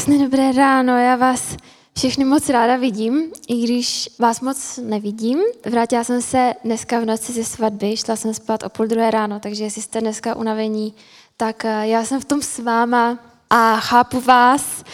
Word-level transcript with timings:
Krásné 0.00 0.24
dobré 0.24 0.52
ráno, 0.52 0.98
já 0.98 1.16
vás 1.16 1.56
všechny 1.96 2.24
moc 2.24 2.48
ráda 2.48 2.76
vidím, 2.76 3.32
i 3.48 3.64
když 3.64 4.10
vás 4.18 4.40
moc 4.40 4.78
nevidím. 4.82 5.38
Vrátila 5.70 6.04
jsem 6.04 6.22
se 6.22 6.54
dneska 6.64 7.00
v 7.00 7.04
noci 7.04 7.32
ze 7.32 7.44
svatby, 7.44 7.96
šla 7.96 8.16
jsem 8.16 8.34
spát 8.34 8.62
o 8.62 8.68
půl 8.68 8.86
druhé 8.86 9.10
ráno, 9.10 9.40
takže 9.40 9.64
jestli 9.64 9.82
jste 9.82 10.00
dneska 10.00 10.34
unavení, 10.34 10.94
tak 11.36 11.64
eh, 11.64 11.86
já 11.86 12.04
jsem 12.04 12.20
v 12.20 12.24
tom 12.24 12.42
s 12.42 12.58
váma 12.58 13.18
a 13.50 13.80
chápu 13.80 14.20
vás, 14.20 14.84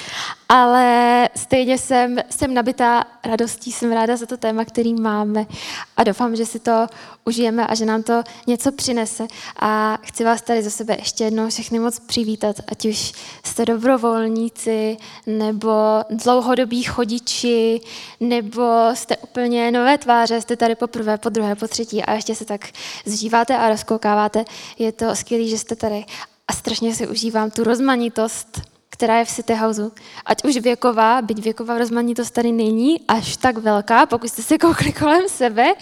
ale 0.48 1.28
stejně 1.36 1.78
jsem, 1.78 2.16
jsem 2.30 2.54
nabitá 2.54 3.04
radostí, 3.24 3.72
jsem 3.72 3.92
ráda 3.92 4.16
za 4.16 4.26
to 4.26 4.36
téma, 4.36 4.64
který 4.64 4.94
máme 4.94 5.46
a 5.96 6.04
doufám, 6.04 6.36
že 6.36 6.46
si 6.46 6.58
to 6.58 6.86
užijeme 7.24 7.66
a 7.66 7.74
že 7.74 7.84
nám 7.84 8.02
to 8.02 8.22
něco 8.46 8.72
přinese. 8.72 9.26
A 9.60 9.98
chci 10.02 10.24
vás 10.24 10.42
tady 10.42 10.62
za 10.62 10.70
sebe 10.70 10.96
ještě 10.98 11.24
jednou 11.24 11.48
všechny 11.48 11.78
moc 11.78 11.98
přivítat, 11.98 12.56
ať 12.72 12.86
už 12.86 13.12
jste 13.44 13.64
dobrovolníci, 13.64 14.96
nebo 15.26 15.72
dlouhodobí 16.10 16.82
chodiči, 16.82 17.80
nebo 18.20 18.62
jste 18.94 19.16
úplně 19.16 19.70
nové 19.70 19.98
tváře, 19.98 20.40
jste 20.40 20.56
tady 20.56 20.74
poprvé, 20.74 21.18
po 21.18 21.28
druhé, 21.28 21.54
po 21.54 21.68
třetí 21.68 22.02
a 22.02 22.12
ještě 22.12 22.34
se 22.34 22.44
tak 22.44 22.60
zžíváte 23.04 23.56
a 23.56 23.68
rozkoukáváte. 23.68 24.44
Je 24.78 24.92
to 24.92 25.16
skvělé, 25.16 25.48
že 25.48 25.58
jste 25.58 25.76
tady 25.76 26.04
a 26.48 26.52
strašně 26.52 26.94
si 26.94 27.08
užívám 27.08 27.50
tu 27.50 27.64
rozmanitost, 27.64 28.60
která 28.88 29.18
je 29.18 29.24
v 29.24 29.28
City 29.30 29.54
Houseu. 29.54 29.92
Ať 30.26 30.44
už 30.44 30.56
věková, 30.56 31.22
byť 31.22 31.42
věková 31.42 31.78
rozmanitost 31.78 32.34
tady 32.34 32.52
není 32.52 33.00
až 33.08 33.36
tak 33.36 33.58
velká, 33.58 34.06
pokud 34.06 34.28
jste 34.28 34.42
se 34.42 34.58
koukli 34.58 34.92
kolem 34.92 35.28
sebe 35.28 35.74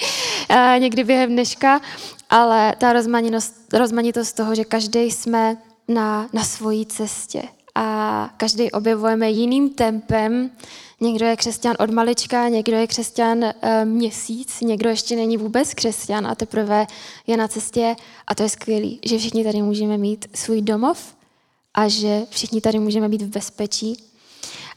eh, 0.49 0.77
někdy 0.79 1.05
během 1.05 1.31
dneška, 1.31 1.81
ale 2.31 2.75
ta 2.79 2.93
rozmanitost, 2.93 3.75
rozmanitost 3.75 4.37
toho, 4.37 4.55
že 4.55 4.65
každý 4.65 5.01
jsme 5.01 5.57
na, 5.89 6.29
na 6.33 6.45
svojí 6.45 6.87
cestě 6.87 7.43
a 7.75 8.31
každý 8.37 8.71
objevujeme 8.71 9.31
jiným 9.31 9.71
tempem. 9.71 10.51
Někdo 11.01 11.27
je 11.27 11.37
křesťan 11.37 11.75
od 11.79 11.91
malička, 11.91 12.49
někdo 12.49 12.77
je 12.77 12.87
křesťan 12.87 13.45
e, 13.45 13.85
měsíc, 13.85 14.61
někdo 14.61 14.91
ještě 14.91 15.17
není 15.17 15.37
vůbec 15.37 15.75
křesťan 15.75 16.27
a 16.27 16.35
teprve 16.35 16.87
je 17.27 17.37
na 17.37 17.49
cestě. 17.49 17.97
A 18.27 18.35
to 18.35 18.43
je 18.43 18.49
skvělé, 18.49 18.91
že 19.05 19.19
všichni 19.19 19.45
tady 19.45 19.63
můžeme 19.63 19.99
mít 19.99 20.27
svůj 20.35 20.63
domov 20.63 21.15
a 21.75 21.89
že 21.89 22.23
všichni 22.31 22.61
tady 22.61 22.79
můžeme 22.79 23.09
být 23.09 23.23
v 23.23 23.29
bezpečí. 23.29 23.97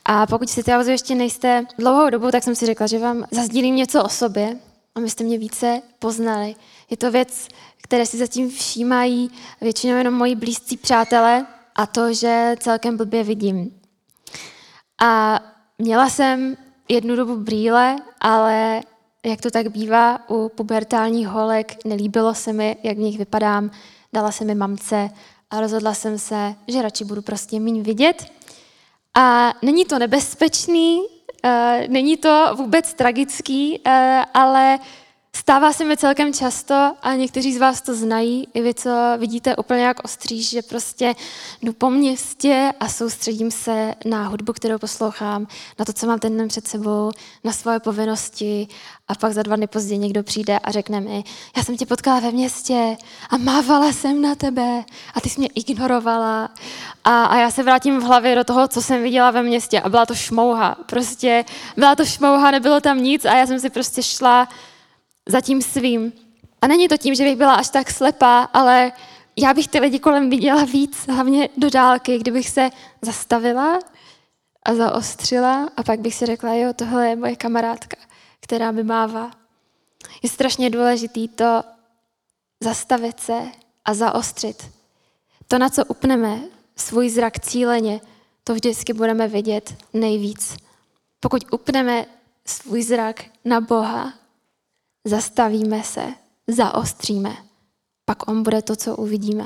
A 0.05 0.25
pokud 0.25 0.49
si 0.49 0.63
ty 0.63 0.71
ještě 0.87 1.15
nejste 1.15 1.65
dlouhou 1.77 2.09
dobu, 2.09 2.31
tak 2.31 2.43
jsem 2.43 2.55
si 2.55 2.65
řekla, 2.65 2.87
že 2.87 2.99
vám 2.99 3.25
zazdílím 3.31 3.75
něco 3.75 4.03
o 4.03 4.09
sobě, 4.09 4.57
abyste 4.95 5.23
mě 5.23 5.37
více 5.37 5.81
poznali. 5.99 6.55
Je 6.89 6.97
to 6.97 7.11
věc, 7.11 7.47
které 7.81 8.05
si 8.05 8.17
zatím 8.17 8.49
všímají 8.49 9.31
většinou 9.61 9.97
jenom 9.97 10.13
moji 10.13 10.35
blízcí 10.35 10.77
přátelé, 10.77 11.45
a 11.77 11.85
to, 11.85 12.13
že 12.13 12.55
celkem 12.59 12.97
blbě 12.97 13.23
vidím. 13.23 13.79
A 15.01 15.39
měla 15.77 16.09
jsem 16.09 16.57
jednu 16.89 17.15
dobu 17.15 17.35
brýle, 17.35 17.95
ale 18.21 18.81
jak 19.25 19.41
to 19.41 19.51
tak 19.51 19.67
bývá 19.67 20.29
u 20.29 20.49
pubertálních 20.49 21.27
holek, 21.27 21.85
nelíbilo 21.85 22.33
se 22.33 22.53
mi, 22.53 22.77
jak 22.83 22.97
v 22.97 23.01
nich 23.01 23.17
vypadám, 23.17 23.71
dala 24.13 24.31
se 24.31 24.45
mi 24.45 24.55
mamce 24.55 25.09
a 25.49 25.61
rozhodla 25.61 25.93
jsem 25.93 26.19
se, 26.19 26.55
že 26.67 26.81
radši 26.81 27.05
budu 27.05 27.21
prostě 27.21 27.59
méně 27.59 27.83
vidět. 27.83 28.25
A 29.17 29.53
není 29.61 29.85
to 29.85 29.99
nebezpečný, 29.99 30.99
uh, 30.99 31.87
není 31.87 32.17
to 32.17 32.53
vůbec 32.57 32.93
tragický, 32.93 33.79
uh, 33.79 33.93
ale 34.33 34.79
Stává 35.39 35.73
se 35.73 35.85
mi 35.85 35.97
celkem 35.97 36.33
často 36.33 36.93
a 37.01 37.13
někteří 37.13 37.53
z 37.53 37.57
vás 37.57 37.81
to 37.81 37.95
znají, 37.95 38.47
i 38.53 38.61
vy, 38.61 38.73
co 38.73 38.89
vidíte 39.17 39.55
úplně 39.55 39.83
jak 39.83 40.03
ostříž, 40.03 40.49
že 40.49 40.61
prostě 40.61 41.15
jdu 41.61 41.73
po 41.73 41.89
městě 41.89 42.71
a 42.79 42.89
soustředím 42.89 43.51
se 43.51 43.95
na 44.05 44.27
hudbu, 44.27 44.53
kterou 44.53 44.77
poslouchám, 44.77 45.47
na 45.79 45.85
to, 45.85 45.93
co 45.93 46.07
mám 46.07 46.19
ten 46.19 46.37
den 46.37 46.47
před 46.47 46.67
sebou, 46.67 47.11
na 47.43 47.51
svoje 47.51 47.79
povinnosti. 47.79 48.67
A 49.07 49.15
pak 49.15 49.33
za 49.33 49.43
dva 49.43 49.55
dny 49.55 49.67
později 49.67 49.97
někdo 49.97 50.23
přijde 50.23 50.59
a 50.59 50.71
řekne 50.71 51.01
mi, 51.01 51.23
já 51.57 51.63
jsem 51.63 51.77
tě 51.77 51.85
potkala 51.85 52.19
ve 52.19 52.31
městě 52.31 52.97
a 53.29 53.37
mávala 53.37 53.93
jsem 53.93 54.21
na 54.21 54.35
tebe 54.35 54.83
a 55.13 55.21
ty 55.21 55.29
jsi 55.29 55.39
mě 55.39 55.49
ignorovala. 55.55 56.49
A, 57.03 57.25
a 57.25 57.37
já 57.37 57.51
se 57.51 57.63
vrátím 57.63 57.99
v 57.99 58.03
hlavě 58.03 58.35
do 58.35 58.43
toho, 58.43 58.67
co 58.67 58.81
jsem 58.81 59.03
viděla 59.03 59.31
ve 59.31 59.43
městě. 59.43 59.81
A 59.81 59.89
byla 59.89 60.05
to 60.05 60.15
šmouha. 60.15 60.75
Prostě 60.85 61.45
byla 61.77 61.95
to 61.95 62.05
šmouha, 62.05 62.51
nebylo 62.51 62.81
tam 62.81 63.03
nic 63.03 63.25
a 63.25 63.35
já 63.35 63.47
jsem 63.47 63.59
si 63.59 63.69
prostě 63.69 64.03
šla 64.03 64.47
za 65.27 65.41
tím 65.41 65.61
svým. 65.61 66.13
A 66.61 66.67
není 66.67 66.87
to 66.87 66.97
tím, 66.97 67.15
že 67.15 67.23
bych 67.23 67.35
byla 67.35 67.53
až 67.53 67.69
tak 67.69 67.91
slepá, 67.91 68.43
ale 68.43 68.91
já 69.37 69.53
bych 69.53 69.67
ty 69.67 69.79
lidi 69.79 69.99
kolem 69.99 70.29
viděla 70.29 70.63
víc, 70.63 71.07
hlavně 71.07 71.49
do 71.57 71.69
dálky, 71.69 72.17
kdybych 72.17 72.49
se 72.49 72.69
zastavila 73.01 73.79
a 74.65 74.75
zaostřila 74.75 75.69
a 75.77 75.83
pak 75.83 75.99
bych 75.99 76.15
si 76.15 76.25
řekla, 76.25 76.53
jo, 76.53 76.73
tohle 76.73 77.09
je 77.09 77.15
moje 77.15 77.35
kamarádka, 77.35 77.97
která 78.39 78.71
mi 78.71 78.83
mává. 78.83 79.31
Je 80.23 80.29
strašně 80.29 80.69
důležitý 80.69 81.27
to 81.27 81.63
zastavit 82.63 83.19
se 83.19 83.41
a 83.85 83.93
zaostřit. 83.93 84.71
To, 85.47 85.57
na 85.57 85.69
co 85.69 85.85
upneme 85.85 86.39
svůj 86.75 87.09
zrak 87.09 87.39
cíleně, 87.39 88.01
to 88.43 88.53
vždycky 88.53 88.93
budeme 88.93 89.27
vidět 89.27 89.75
nejvíc. 89.93 90.57
Pokud 91.19 91.45
upneme 91.51 92.05
svůj 92.45 92.83
zrak 92.83 93.23
na 93.45 93.61
Boha, 93.61 94.13
zastavíme 95.07 95.83
se, 95.83 96.13
zaostříme, 96.47 97.37
pak 98.05 98.27
on 98.27 98.43
bude 98.43 98.61
to, 98.61 98.75
co 98.75 98.95
uvidíme. 98.95 99.45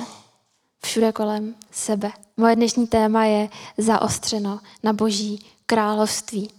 Všude 0.84 1.12
kolem 1.12 1.56
sebe. 1.72 2.12
Moje 2.38 2.56
dnešní 2.56 2.88
téma 2.88 3.26
je 3.26 3.50
zaostřeno 3.78 4.60
na 4.84 4.94
boží 4.94 5.46
království. 5.66 6.50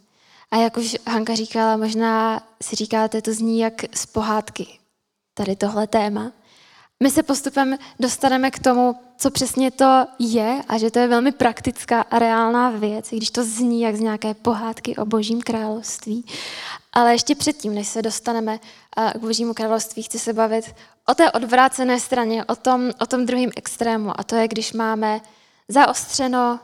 A 0.50 0.56
jak 0.56 0.76
už 0.76 0.96
Hanka 1.06 1.34
říkala, 1.34 1.76
možná 1.76 2.42
si 2.62 2.76
říkáte, 2.76 3.22
to 3.22 3.32
zní 3.32 3.58
jak 3.58 3.96
z 3.96 4.06
pohádky, 4.06 4.66
tady 5.34 5.56
tohle 5.56 5.86
téma. 5.86 6.32
My 7.02 7.10
se 7.10 7.22
postupem 7.22 7.78
dostaneme 8.00 8.50
k 8.50 8.58
tomu, 8.58 8.96
co 9.16 9.30
přesně 9.30 9.70
to 9.70 10.06
je 10.18 10.62
a 10.68 10.78
že 10.78 10.90
to 10.90 10.98
je 10.98 11.08
velmi 11.08 11.32
praktická 11.32 12.00
a 12.00 12.18
reálná 12.18 12.70
věc, 12.70 13.08
když 13.10 13.30
to 13.30 13.44
zní 13.44 13.80
jak 13.80 13.96
z 13.96 14.00
nějaké 14.00 14.34
pohádky 14.34 14.96
o 14.96 15.04
božím 15.04 15.40
království. 15.40 16.24
Ale 16.92 17.12
ještě 17.12 17.34
předtím, 17.34 17.74
než 17.74 17.88
se 17.88 18.02
dostaneme 18.02 18.60
eh, 18.96 19.12
k 19.14 19.20
Božímu 19.20 19.54
království, 19.54 20.02
chci 20.02 20.18
se 20.18 20.32
bavit 20.32 20.74
o 21.08 21.14
té 21.14 21.32
odvrácené 21.32 22.00
straně, 22.00 22.44
o 22.44 22.56
tom, 22.56 22.90
o 23.00 23.06
tom 23.06 23.26
druhém 23.26 23.50
extrému. 23.56 24.20
A 24.20 24.24
to 24.24 24.36
je, 24.36 24.48
když 24.48 24.72
máme 24.72 25.20
zaostřeno 25.68 26.60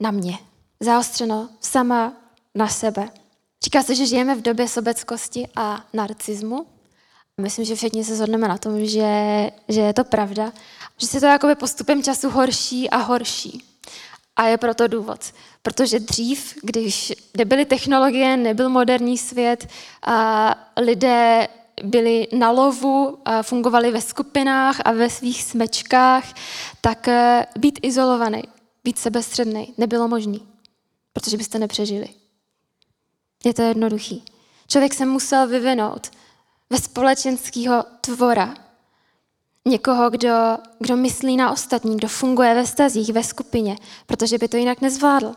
na 0.00 0.10
mě, 0.10 0.38
zaostřeno 0.80 1.48
sama 1.60 2.12
na 2.54 2.68
sebe. 2.68 3.08
Říká 3.64 3.82
se, 3.82 3.94
že 3.94 4.06
žijeme 4.06 4.34
v 4.34 4.42
době 4.42 4.68
sobeckosti 4.68 5.48
a 5.56 5.84
narcismu. 5.92 6.73
Myslím, 7.40 7.64
že 7.64 7.74
všichni 7.74 8.04
se 8.04 8.16
shodneme 8.16 8.48
na 8.48 8.58
tom, 8.58 8.86
že, 8.86 9.50
že 9.68 9.80
je 9.80 9.94
to 9.94 10.04
pravda. 10.04 10.52
Že 10.98 11.06
se 11.06 11.20
to 11.20 11.26
jakoby 11.26 11.54
postupem 11.54 12.02
času 12.02 12.30
horší 12.30 12.90
a 12.90 12.96
horší. 12.96 13.64
A 14.36 14.46
je 14.46 14.58
proto 14.58 14.86
důvod. 14.86 15.20
Protože 15.62 16.00
dřív, 16.00 16.54
když 16.62 17.12
nebyly 17.36 17.64
technologie, 17.64 18.36
nebyl 18.36 18.68
moderní 18.68 19.18
svět, 19.18 19.68
a 20.02 20.54
lidé 20.76 21.48
byli 21.82 22.28
na 22.32 22.50
lovu, 22.50 23.18
a 23.24 23.42
fungovali 23.42 23.90
ve 23.90 24.00
skupinách 24.00 24.80
a 24.84 24.92
ve 24.92 25.10
svých 25.10 25.42
smečkách, 25.42 26.34
tak 26.80 27.08
eh, 27.08 27.46
být 27.58 27.78
izolovaný, 27.82 28.42
být 28.84 28.98
sebestředný 28.98 29.74
nebylo 29.78 30.08
možné, 30.08 30.38
protože 31.12 31.36
byste 31.36 31.58
nepřežili. 31.58 32.08
Je 33.44 33.54
to 33.54 33.62
jednoduchý. 33.62 34.24
Člověk 34.68 34.94
se 34.94 35.06
musel 35.06 35.48
vyvinout 35.48 36.10
ve 36.74 36.80
společenského 36.80 37.84
tvora, 38.00 38.54
Někoho, 39.68 40.10
kdo, 40.10 40.34
kdo 40.78 40.96
myslí 40.96 41.36
na 41.36 41.52
ostatní, 41.52 41.96
kdo 41.96 42.08
funguje 42.08 42.54
ve 42.54 42.66
stazích, 42.66 43.12
ve 43.12 43.22
skupině, 43.24 43.76
protože 44.06 44.38
by 44.38 44.48
to 44.48 44.56
jinak 44.56 44.80
nezvládl. 44.80 45.34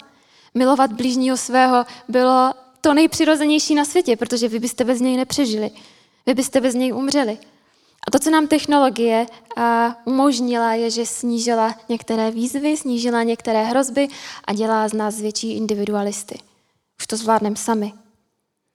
Milovat 0.53 0.93
blížního 0.93 1.37
svého 1.37 1.85
bylo 2.07 2.53
to 2.81 2.93
nejpřirozenější 2.93 3.75
na 3.75 3.85
světě, 3.85 4.15
protože 4.15 4.47
vy 4.47 4.59
byste 4.59 4.83
bez 4.83 4.99
něj 4.99 5.17
nepřežili. 5.17 5.71
Vy 6.25 6.33
byste 6.33 6.61
bez 6.61 6.75
něj 6.75 6.93
umřeli. 6.93 7.37
A 8.07 8.11
to, 8.11 8.19
co 8.19 8.29
nám 8.29 8.47
technologie 8.47 9.25
umožnila, 10.05 10.73
je, 10.73 10.91
že 10.91 11.05
snížila 11.05 11.75
některé 11.89 12.31
výzvy, 12.31 12.77
snížila 12.77 13.23
některé 13.23 13.63
hrozby 13.63 14.07
a 14.45 14.53
dělá 14.53 14.87
z 14.87 14.93
nás 14.93 15.19
větší 15.19 15.57
individualisty. 15.57 16.39
Už 16.99 17.07
to 17.07 17.17
zvládneme 17.17 17.55
sami. 17.55 17.93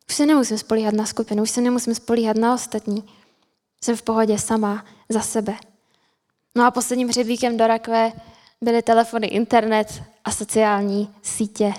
Už 0.08 0.14
se 0.16 0.26
nemusím 0.26 0.58
spolíhat 0.58 0.94
na 0.94 1.06
skupinu, 1.06 1.42
už 1.42 1.50
se 1.50 1.60
nemusím 1.60 1.94
spolíhat 1.94 2.36
na 2.36 2.54
ostatní. 2.54 3.04
Jsem 3.84 3.96
v 3.96 4.02
pohodě 4.02 4.38
sama, 4.38 4.84
za 5.08 5.20
sebe. 5.20 5.54
No 6.54 6.64
a 6.64 6.70
posledním 6.70 7.08
hřebíkem 7.08 7.56
do 7.56 7.66
rakve 7.66 8.12
byly 8.60 8.82
telefony, 8.82 9.26
internet 9.26 10.02
a 10.24 10.30
sociální 10.30 11.14
sítě. 11.22 11.74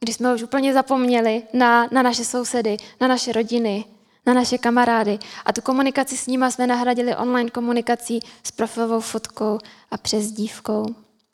Když 0.00 0.16
jsme 0.16 0.34
už 0.34 0.42
úplně 0.42 0.72
zapomněli 0.72 1.42
na, 1.52 1.88
na 1.92 2.02
naše 2.02 2.24
sousedy, 2.24 2.76
na 3.00 3.08
naše 3.08 3.32
rodiny, 3.32 3.84
na 4.26 4.34
naše 4.34 4.58
kamarády. 4.58 5.18
A 5.44 5.52
tu 5.52 5.60
komunikaci 5.60 6.16
s 6.16 6.26
nimi 6.26 6.46
jsme 6.52 6.66
nahradili 6.66 7.16
online 7.16 7.50
komunikací 7.50 8.20
s 8.42 8.50
profilovou 8.50 9.00
fotkou 9.00 9.58
a 9.90 9.96
přes 9.96 10.32
dívkou. 10.32 10.86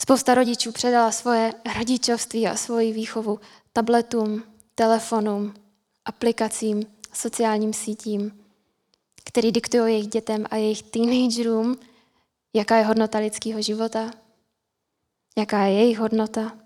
Spousta 0.02 0.34
rodičů 0.34 0.72
předala 0.72 1.10
svoje 1.12 1.52
rodičovství 1.78 2.46
a 2.48 2.56
svoji 2.56 2.92
výchovu 2.92 3.40
tabletům, 3.72 4.42
telefonům, 4.74 5.54
aplikacím, 6.04 6.82
sociálním 7.12 7.72
sítím, 7.72 8.44
který 9.24 9.50
diktují 9.50 9.92
jejich 9.92 10.08
dětem 10.08 10.46
a 10.50 10.56
jejich 10.56 10.82
teenagerům, 10.82 11.76
jaká 12.54 12.76
je 12.76 12.84
hodnota 12.84 13.18
lidského 13.18 13.62
života, 13.62 14.10
jaká 15.38 15.64
je 15.64 15.74
jejich 15.74 15.98
hodnota. 15.98 16.61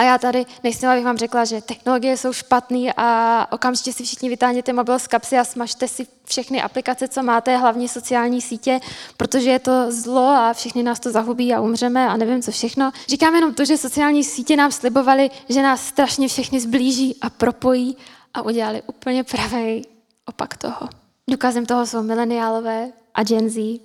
A 0.00 0.04
já 0.04 0.18
tady 0.18 0.46
nejsem, 0.64 0.90
abych 0.90 1.04
vám 1.04 1.18
řekla, 1.18 1.44
že 1.44 1.60
technologie 1.60 2.16
jsou 2.16 2.32
špatné 2.32 2.92
a 2.96 3.46
okamžitě 3.52 3.92
si 3.92 4.04
všichni 4.04 4.28
vytáhněte 4.28 4.72
mobil 4.72 4.98
z 4.98 5.06
kapsy 5.06 5.38
a 5.38 5.44
smažte 5.44 5.88
si 5.88 6.06
všechny 6.24 6.62
aplikace, 6.62 7.08
co 7.08 7.22
máte, 7.22 7.56
hlavně 7.56 7.88
sociální 7.88 8.40
sítě, 8.40 8.80
protože 9.16 9.50
je 9.50 9.58
to 9.58 9.92
zlo 9.92 10.26
a 10.26 10.52
všechny 10.52 10.82
nás 10.82 11.00
to 11.00 11.10
zahubí 11.10 11.54
a 11.54 11.60
umřeme 11.60 12.08
a 12.08 12.16
nevím 12.16 12.42
co 12.42 12.50
všechno. 12.50 12.90
Říkám 13.08 13.34
jenom 13.34 13.54
to, 13.54 13.64
že 13.64 13.76
sociální 13.76 14.24
sítě 14.24 14.56
nám 14.56 14.72
slibovaly, 14.72 15.30
že 15.48 15.62
nás 15.62 15.86
strašně 15.86 16.28
všechny 16.28 16.60
zblíží 16.60 17.16
a 17.20 17.30
propojí 17.30 17.96
a 18.34 18.42
udělali 18.42 18.82
úplně 18.86 19.24
pravý 19.24 19.86
opak 20.26 20.56
toho. 20.56 20.88
Důkazem 21.30 21.66
toho 21.66 21.86
jsou 21.86 22.02
mileniálové 22.02 22.92
a 23.14 23.22
Gen 23.22 23.50
Z, 23.50 23.80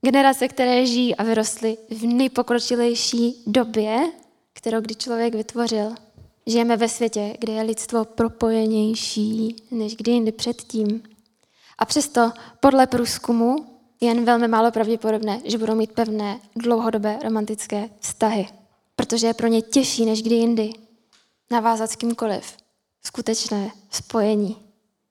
generace, 0.00 0.48
které 0.48 0.86
žijí 0.86 1.16
a 1.16 1.22
vyrostly 1.22 1.76
v 1.90 2.06
nejpokročilejší 2.06 3.42
době 3.46 3.98
kterou 4.54 4.80
kdy 4.80 4.94
člověk 4.94 5.34
vytvořil. 5.34 5.94
Žijeme 6.46 6.76
ve 6.76 6.88
světě, 6.88 7.36
kde 7.38 7.52
je 7.52 7.62
lidstvo 7.62 8.04
propojenější 8.04 9.56
než 9.70 9.96
kdy 9.96 10.12
jindy 10.12 10.32
předtím. 10.32 11.02
A 11.78 11.84
přesto 11.84 12.32
podle 12.60 12.86
průzkumu 12.86 13.66
je 14.00 14.08
jen 14.08 14.24
velmi 14.24 14.48
málo 14.48 14.70
pravděpodobné, 14.70 15.40
že 15.44 15.58
budou 15.58 15.74
mít 15.74 15.92
pevné 15.92 16.40
dlouhodobé 16.56 17.18
romantické 17.24 17.90
vztahy, 18.00 18.46
protože 18.96 19.26
je 19.26 19.34
pro 19.34 19.46
ně 19.46 19.62
těžší 19.62 20.06
než 20.06 20.22
kdy 20.22 20.34
jindy 20.34 20.70
navázat 21.50 21.90
s 21.90 21.96
kýmkoliv 21.96 22.56
skutečné 23.06 23.70
spojení. 23.90 24.56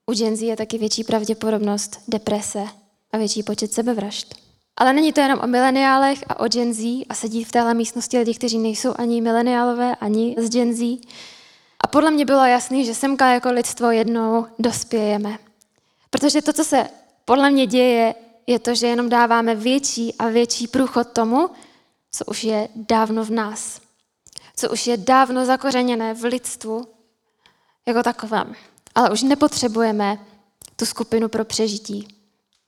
U 0.06 0.14
Gen 0.14 0.36
Z 0.36 0.42
je 0.42 0.56
taky 0.56 0.78
větší 0.78 1.04
pravděpodobnost 1.04 2.00
deprese 2.08 2.66
a 3.12 3.18
větší 3.18 3.44
počet 3.44 3.74
sebevražd. 3.74 4.43
Ale 4.78 4.94
není 4.94 5.14
to 5.14 5.22
jenom 5.22 5.40
o 5.44 5.48
mileniálech 5.48 6.24
a 6.28 6.40
o 6.40 6.48
Gen 6.48 6.74
Z 6.74 7.06
a 7.10 7.14
sedí 7.14 7.44
v 7.44 7.52
téhle 7.52 7.74
místnosti 7.74 8.18
lidi, 8.18 8.34
kteří 8.34 8.58
nejsou 8.58 8.94
ani 8.98 9.22
mileniálové, 9.22 9.96
ani 9.96 10.36
z 10.40 10.50
Gen 10.50 10.74
Z. 10.74 11.02
A 11.82 11.88
podle 11.88 12.12
mě 12.12 12.26
bylo 12.26 12.46
jasné, 12.46 12.84
že 12.84 12.96
semka 12.96 13.34
jako 13.34 13.52
lidstvo 13.52 13.92
jednou 13.92 14.48
dospějeme. 14.60 15.38
Protože 16.10 16.42
to, 16.42 16.54
co 16.54 16.64
se 16.64 16.88
podle 17.26 17.52
mě 17.52 17.68
děje, 17.68 18.16
je 18.48 18.60
to, 18.60 18.76
že 18.76 18.88
jenom 18.88 19.10
dáváme 19.10 19.56
větší 19.56 20.14
a 20.14 20.28
větší 20.28 20.68
průchod 20.68 21.08
tomu, 21.08 21.50
co 22.12 22.26
už 22.26 22.44
je 22.44 22.70
dávno 22.76 23.24
v 23.24 23.30
nás. 23.30 23.82
Co 24.56 24.70
už 24.70 24.88
je 24.88 24.98
dávno 24.98 25.46
zakořeněné 25.46 26.14
v 26.14 26.24
lidstvu 26.24 26.88
jako 27.86 28.04
takovém. 28.04 28.56
Ale 28.96 29.10
už 29.10 29.22
nepotřebujeme 29.24 30.20
tu 30.76 30.86
skupinu 30.86 31.30
pro 31.30 31.46
přežití. 31.46 32.08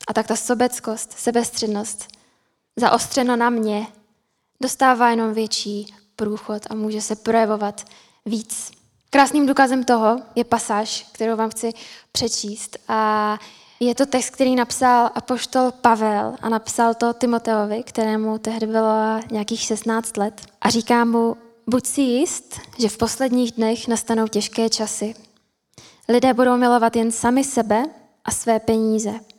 A 0.07 0.13
tak 0.13 0.27
ta 0.27 0.35
sobeckost, 0.35 1.11
sebestřednost, 1.11 2.07
zaostřeno 2.75 3.35
na 3.35 3.49
mě, 3.49 3.87
dostává 4.61 5.09
jenom 5.09 5.33
větší 5.33 5.95
průchod 6.15 6.63
a 6.69 6.75
může 6.75 7.01
se 7.01 7.15
projevovat 7.15 7.85
víc. 8.25 8.71
Krásným 9.09 9.45
důkazem 9.45 9.83
toho 9.83 10.21
je 10.35 10.43
pasáž, 10.43 11.07
kterou 11.11 11.35
vám 11.35 11.49
chci 11.49 11.73
přečíst. 12.11 12.77
A 12.87 13.39
je 13.79 13.95
to 13.95 14.05
text, 14.05 14.29
který 14.29 14.55
napsal 14.55 15.09
apoštol 15.15 15.71
Pavel 15.71 16.35
a 16.41 16.49
napsal 16.49 16.93
to 16.93 17.13
Timoteovi, 17.13 17.83
kterému 17.83 18.37
tehdy 18.37 18.67
bylo 18.67 19.19
nějakých 19.31 19.59
16 19.59 20.17
let. 20.17 20.41
A 20.61 20.69
říká 20.69 21.05
mu, 21.05 21.37
buď 21.67 21.85
si 21.85 22.01
jist, 22.01 22.59
že 22.79 22.89
v 22.89 22.97
posledních 22.97 23.51
dnech 23.51 23.87
nastanou 23.87 24.27
těžké 24.27 24.69
časy. 24.69 25.15
Lidé 26.09 26.33
budou 26.33 26.57
milovat 26.57 26.95
jen 26.95 27.11
sami 27.11 27.43
sebe 27.43 27.83
a 28.25 28.31
své 28.31 28.59
peníze– 28.59 29.19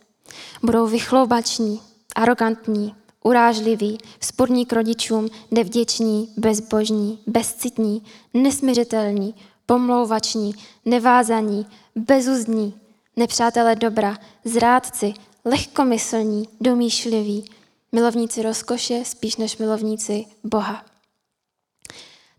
Budou 0.63 0.87
vychloubační, 0.87 1.81
arrogantní, 2.15 2.95
urážliví, 3.23 3.97
vzporní 4.19 4.65
k 4.65 4.73
rodičům, 4.73 5.29
nevděční, 5.51 6.33
bezbožní, 6.37 7.19
bezcitní, 7.27 8.03
nesměřitelní, 8.33 9.35
pomlouvační, 9.65 10.55
nevázaní, 10.85 11.65
bezuzdní, 11.95 12.73
nepřátelé 13.15 13.75
dobra, 13.75 14.17
zrádci, 14.45 15.13
lehkomyslní, 15.45 16.49
domýšliví, 16.61 17.45
milovníci 17.91 18.41
rozkoše 18.41 19.05
spíš 19.05 19.37
než 19.37 19.57
milovníci 19.57 20.25
Boha. 20.43 20.85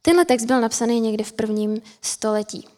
Tenhle 0.02 0.24
text 0.24 0.44
byl 0.44 0.60
napsaný 0.60 1.00
někdy 1.00 1.24
v 1.24 1.32
prvním 1.32 1.82
století. 2.02 2.68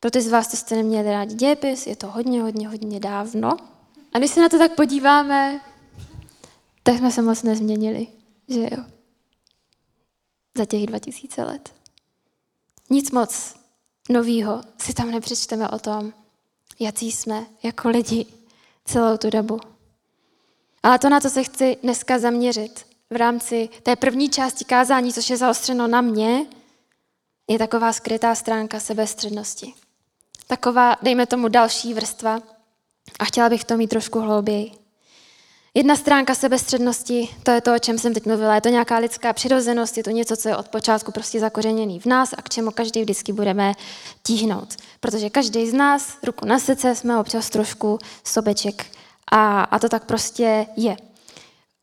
Pro 0.00 0.10
ty 0.10 0.20
z 0.20 0.28
vás, 0.28 0.48
co 0.48 0.56
jste 0.56 0.76
neměli 0.76 1.10
rádi 1.10 1.34
dějepis, 1.34 1.86
je 1.86 1.96
to 1.96 2.06
hodně, 2.10 2.42
hodně, 2.42 2.68
hodně 2.68 3.00
dávno. 3.00 3.56
A 4.12 4.18
když 4.18 4.30
se 4.30 4.40
na 4.40 4.48
to 4.48 4.58
tak 4.58 4.74
podíváme, 4.74 5.60
tak 6.82 6.98
jsme 6.98 7.10
se 7.10 7.22
moc 7.22 7.42
nezměnili, 7.42 8.06
že 8.48 8.60
jo? 8.60 8.84
Za 10.56 10.64
těch 10.64 10.86
2000 10.86 11.44
let. 11.44 11.74
Nic 12.90 13.10
moc 13.10 13.54
novýho 14.08 14.62
si 14.78 14.94
tam 14.94 15.10
nepřečteme 15.10 15.68
o 15.68 15.78
tom, 15.78 16.12
jaký 16.78 17.12
jsme 17.12 17.46
jako 17.62 17.88
lidi 17.88 18.26
celou 18.84 19.16
tu 19.16 19.30
dobu. 19.30 19.60
Ale 20.82 20.98
to, 20.98 21.08
na 21.08 21.20
co 21.20 21.30
se 21.30 21.42
chci 21.42 21.76
dneska 21.82 22.18
zaměřit 22.18 22.86
v 23.10 23.16
rámci 23.16 23.68
té 23.82 23.96
první 23.96 24.28
části 24.30 24.64
kázání, 24.64 25.12
což 25.12 25.30
je 25.30 25.36
zaostřeno 25.36 25.86
na 25.86 26.00
mě, 26.00 26.46
je 27.48 27.58
taková 27.58 27.92
skrytá 27.92 28.34
stránka 28.34 28.80
sebestřednosti. 28.80 29.74
Taková, 30.46 30.96
dejme 31.02 31.26
tomu, 31.26 31.48
další 31.48 31.94
vrstva, 31.94 32.40
a 33.18 33.24
chtěla 33.24 33.48
bych 33.48 33.64
to 33.64 33.76
mít 33.76 33.88
trošku 33.88 34.20
hlouběji. 34.20 34.70
Jedna 35.74 35.96
stránka 35.96 36.34
sebestřednosti, 36.34 37.28
to 37.42 37.50
je 37.50 37.60
to, 37.60 37.74
o 37.74 37.78
čem 37.78 37.98
jsem 37.98 38.14
teď 38.14 38.26
mluvila, 38.26 38.54
je 38.54 38.60
to 38.60 38.68
nějaká 38.68 38.98
lidská 38.98 39.32
přirozenost, 39.32 39.96
je 39.96 40.02
to 40.02 40.10
něco, 40.10 40.36
co 40.36 40.48
je 40.48 40.56
od 40.56 40.68
počátku 40.68 41.12
prostě 41.12 41.40
zakořeněný 41.40 42.00
v 42.00 42.06
nás 42.06 42.32
a 42.32 42.42
k 42.42 42.48
čemu 42.48 42.70
každý 42.70 43.02
vždycky 43.02 43.32
budeme 43.32 43.72
tíhnout. 44.22 44.76
Protože 45.00 45.30
každý 45.30 45.70
z 45.70 45.72
nás, 45.72 46.18
ruku 46.22 46.46
na 46.46 46.58
srdce, 46.58 46.94
jsme 46.94 47.20
občas 47.20 47.50
trošku 47.50 47.98
sobeček 48.24 48.86
a, 49.32 49.62
a 49.62 49.78
to 49.78 49.88
tak 49.88 50.04
prostě 50.04 50.66
je. 50.76 50.96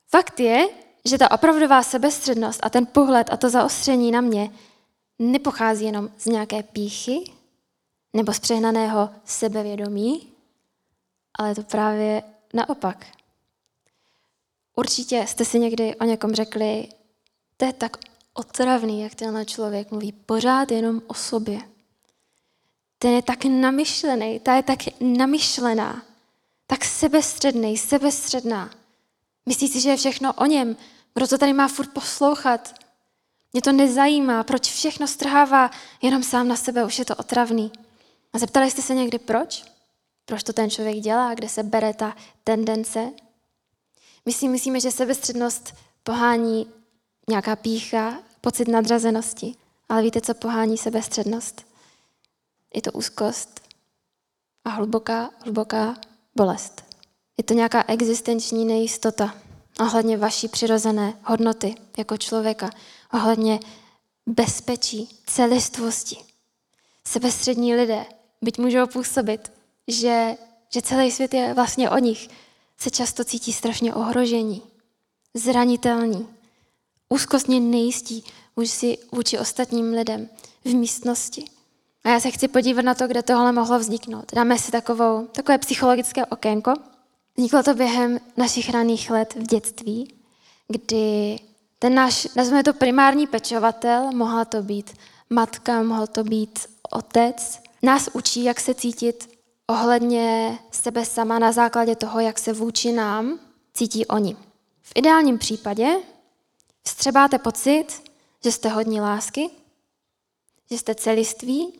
Fakt 0.09 0.39
je, 0.39 0.67
že 1.05 1.17
ta 1.17 1.31
opravdová 1.31 1.83
sebestřednost 1.83 2.59
a 2.63 2.69
ten 2.69 2.85
pohled 2.85 3.27
a 3.31 3.37
to 3.37 3.49
zaostření 3.49 4.11
na 4.11 4.21
mě 4.21 4.49
nepochází 5.19 5.85
jenom 5.85 6.09
z 6.17 6.25
nějaké 6.25 6.63
píchy 6.63 7.31
nebo 8.13 8.33
z 8.33 8.39
přehnaného 8.39 9.09
sebevědomí, 9.25 10.34
ale 11.35 11.49
je 11.49 11.55
to 11.55 11.63
právě 11.63 12.23
naopak. 12.53 13.05
Určitě 14.75 15.25
jste 15.27 15.45
si 15.45 15.59
někdy 15.59 15.95
o 15.95 16.03
někom 16.03 16.35
řekli, 16.35 16.87
to 17.57 17.65
je 17.65 17.73
tak 17.73 17.97
otravný, 18.33 19.01
jak 19.01 19.15
tenhle 19.15 19.45
člověk 19.45 19.91
mluví 19.91 20.11
pořád 20.11 20.71
jenom 20.71 21.01
o 21.07 21.13
sobě. 21.13 21.59
Ten 22.99 23.11
je 23.11 23.21
tak 23.21 23.45
namyšlený, 23.45 24.39
ta 24.39 24.55
je 24.55 24.63
tak 24.63 24.79
namyšlená, 25.01 26.03
tak 26.67 26.85
sebestředný, 26.85 27.77
sebestředná. 27.77 28.69
Myslí 29.45 29.67
si, 29.67 29.81
že 29.81 29.89
je 29.89 29.97
všechno 29.97 30.33
o 30.33 30.45
něm. 30.45 30.77
Kdo 31.13 31.27
to 31.27 31.37
tady 31.37 31.53
má 31.53 31.67
furt 31.67 31.93
poslouchat? 31.93 32.75
Mě 33.53 33.61
to 33.61 33.71
nezajímá, 33.71 34.43
proč 34.43 34.71
všechno 34.71 35.07
strhává 35.07 35.71
jenom 36.01 36.23
sám 36.23 36.47
na 36.47 36.55
sebe, 36.55 36.85
už 36.85 36.99
je 36.99 37.05
to 37.05 37.15
otravný. 37.15 37.71
A 38.33 38.39
zeptali 38.39 38.71
jste 38.71 38.81
se 38.81 38.95
někdy 38.95 39.19
proč? 39.19 39.74
Proč 40.25 40.43
to 40.43 40.53
ten 40.53 40.69
člověk 40.69 40.97
dělá, 40.97 41.33
kde 41.33 41.49
se 41.49 41.63
bere 41.63 41.93
ta 41.93 42.15
tendence. 42.43 43.11
My 44.25 44.33
si 44.33 44.47
myslíme, 44.47 44.79
že 44.79 44.91
sebestřednost 44.91 45.73
pohání 46.03 46.67
nějaká 47.29 47.55
pícha, 47.55 48.19
pocit 48.41 48.67
nadřazenosti. 48.67 49.55
Ale 49.89 50.01
víte, 50.01 50.21
co 50.21 50.33
pohání 50.33 50.77
sebestřednost? 50.77 51.65
Je 52.75 52.81
to 52.81 52.91
úzkost 52.91 53.61
a 54.65 54.69
hluboká, 54.69 55.29
hluboká 55.43 55.95
bolest. 56.35 56.83
Je 57.37 57.43
to 57.43 57.53
nějaká 57.53 57.83
existenční 57.87 58.65
nejistota 58.65 59.35
ohledně 59.79 60.17
vaší 60.17 60.47
přirozené 60.47 61.13
hodnoty 61.23 61.75
jako 61.97 62.17
člověka, 62.17 62.69
ohledně 63.13 63.59
bezpečí, 64.25 65.19
celistvosti. 65.25 66.17
Sebestřední 67.07 67.75
lidé, 67.75 68.05
byť 68.41 68.57
můžou 68.57 68.87
působit 68.87 69.51
že, 69.87 70.37
že 70.73 70.81
celý 70.81 71.11
svět 71.11 71.33
je 71.33 71.53
vlastně 71.53 71.89
o 71.89 71.97
nich, 71.97 72.29
se 72.77 72.89
často 72.89 73.23
cítí 73.23 73.53
strašně 73.53 73.93
ohrožení, 73.93 74.61
zranitelní, 75.33 76.27
úzkostně 77.09 77.59
nejistí 77.59 78.23
vůči, 78.55 78.97
vůči 79.11 79.39
ostatním 79.39 79.93
lidem 79.93 80.29
v 80.65 80.75
místnosti. 80.75 81.45
A 82.03 82.09
já 82.09 82.19
se 82.19 82.31
chci 82.31 82.47
podívat 82.47 82.85
na 82.85 82.93
to, 82.93 83.07
kde 83.07 83.23
tohle 83.23 83.51
mohlo 83.51 83.79
vzniknout. 83.79 84.33
Dáme 84.33 84.59
si 84.59 84.71
takovou, 84.71 85.27
takové 85.27 85.57
psychologické 85.57 86.25
okénko. 86.25 86.73
Vzniklo 87.37 87.63
to 87.63 87.73
během 87.73 88.19
našich 88.37 88.69
raných 88.69 89.09
let 89.09 89.35
v 89.35 89.47
dětství, 89.47 90.13
kdy 90.67 91.39
ten 91.79 91.95
náš, 91.95 92.27
nazveme 92.35 92.63
to 92.63 92.73
primární 92.73 93.27
pečovatel, 93.27 94.11
mohla 94.11 94.45
to 94.45 94.61
být 94.61 94.93
matka, 95.29 95.83
mohl 95.83 96.07
to 96.07 96.23
být 96.23 96.59
otec, 96.91 97.59
nás 97.81 98.09
učí, 98.13 98.43
jak 98.43 98.59
se 98.59 98.73
cítit 98.73 99.34
ohledně 99.67 100.57
sebe 100.71 101.05
sama 101.05 101.39
na 101.39 101.51
základě 101.51 101.95
toho, 101.95 102.19
jak 102.19 102.39
se 102.39 102.53
vůči 102.53 102.91
nám 102.91 103.39
cítí 103.73 104.05
oni. 104.05 104.37
V 104.81 104.91
ideálním 104.95 105.37
případě 105.37 105.95
vstřebáte 106.83 107.39
pocit, 107.39 108.03
že 108.43 108.51
jste 108.51 108.69
hodní 108.69 109.01
lásky, 109.01 109.49
že 110.71 110.77
jste 110.77 110.95
celiství, 110.95 111.73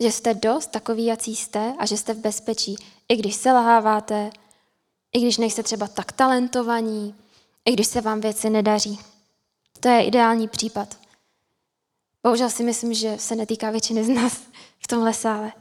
že 0.00 0.12
jste 0.12 0.34
dost 0.34 0.66
takový, 0.66 1.04
jací 1.04 1.36
jste 1.36 1.74
a 1.78 1.86
že 1.86 1.96
jste 1.96 2.14
v 2.14 2.18
bezpečí, 2.18 2.76
i 3.08 3.16
když 3.16 3.34
se 3.34 3.52
laháváte, 3.52 4.30
i 5.12 5.20
když 5.20 5.38
nejste 5.38 5.62
třeba 5.62 5.88
tak 5.88 6.12
talentovaní, 6.12 7.14
i 7.64 7.72
když 7.72 7.86
se 7.86 8.00
vám 8.00 8.20
věci 8.20 8.50
nedaří. 8.50 8.98
To 9.80 9.88
je 9.88 10.04
ideální 10.04 10.48
případ. 10.48 10.98
Bohužel 12.22 12.50
si 12.50 12.64
myslím, 12.64 12.94
že 12.94 13.18
se 13.18 13.36
netýká 13.36 13.70
většiny 13.70 14.04
z 14.04 14.08
nás 14.08 14.40
v 14.78 14.86
tomhle 14.86 15.14
sále. 15.14 15.52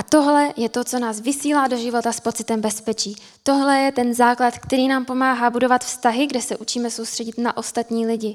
A 0.00 0.02
tohle 0.02 0.52
je 0.56 0.68
to, 0.68 0.84
co 0.84 0.98
nás 0.98 1.20
vysílá 1.20 1.68
do 1.68 1.76
života 1.76 2.12
s 2.12 2.20
pocitem 2.20 2.60
bezpečí. 2.60 3.16
Tohle 3.42 3.78
je 3.78 3.92
ten 3.92 4.14
základ, 4.14 4.58
který 4.58 4.88
nám 4.88 5.04
pomáhá 5.04 5.50
budovat 5.50 5.84
vztahy, 5.84 6.26
kde 6.26 6.42
se 6.42 6.56
učíme 6.56 6.90
soustředit 6.90 7.38
na 7.38 7.56
ostatní 7.56 8.06
lidi 8.06 8.34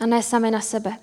a 0.00 0.06
ne 0.06 0.22
sami 0.22 0.50
na 0.50 0.60
sebe. 0.60 0.96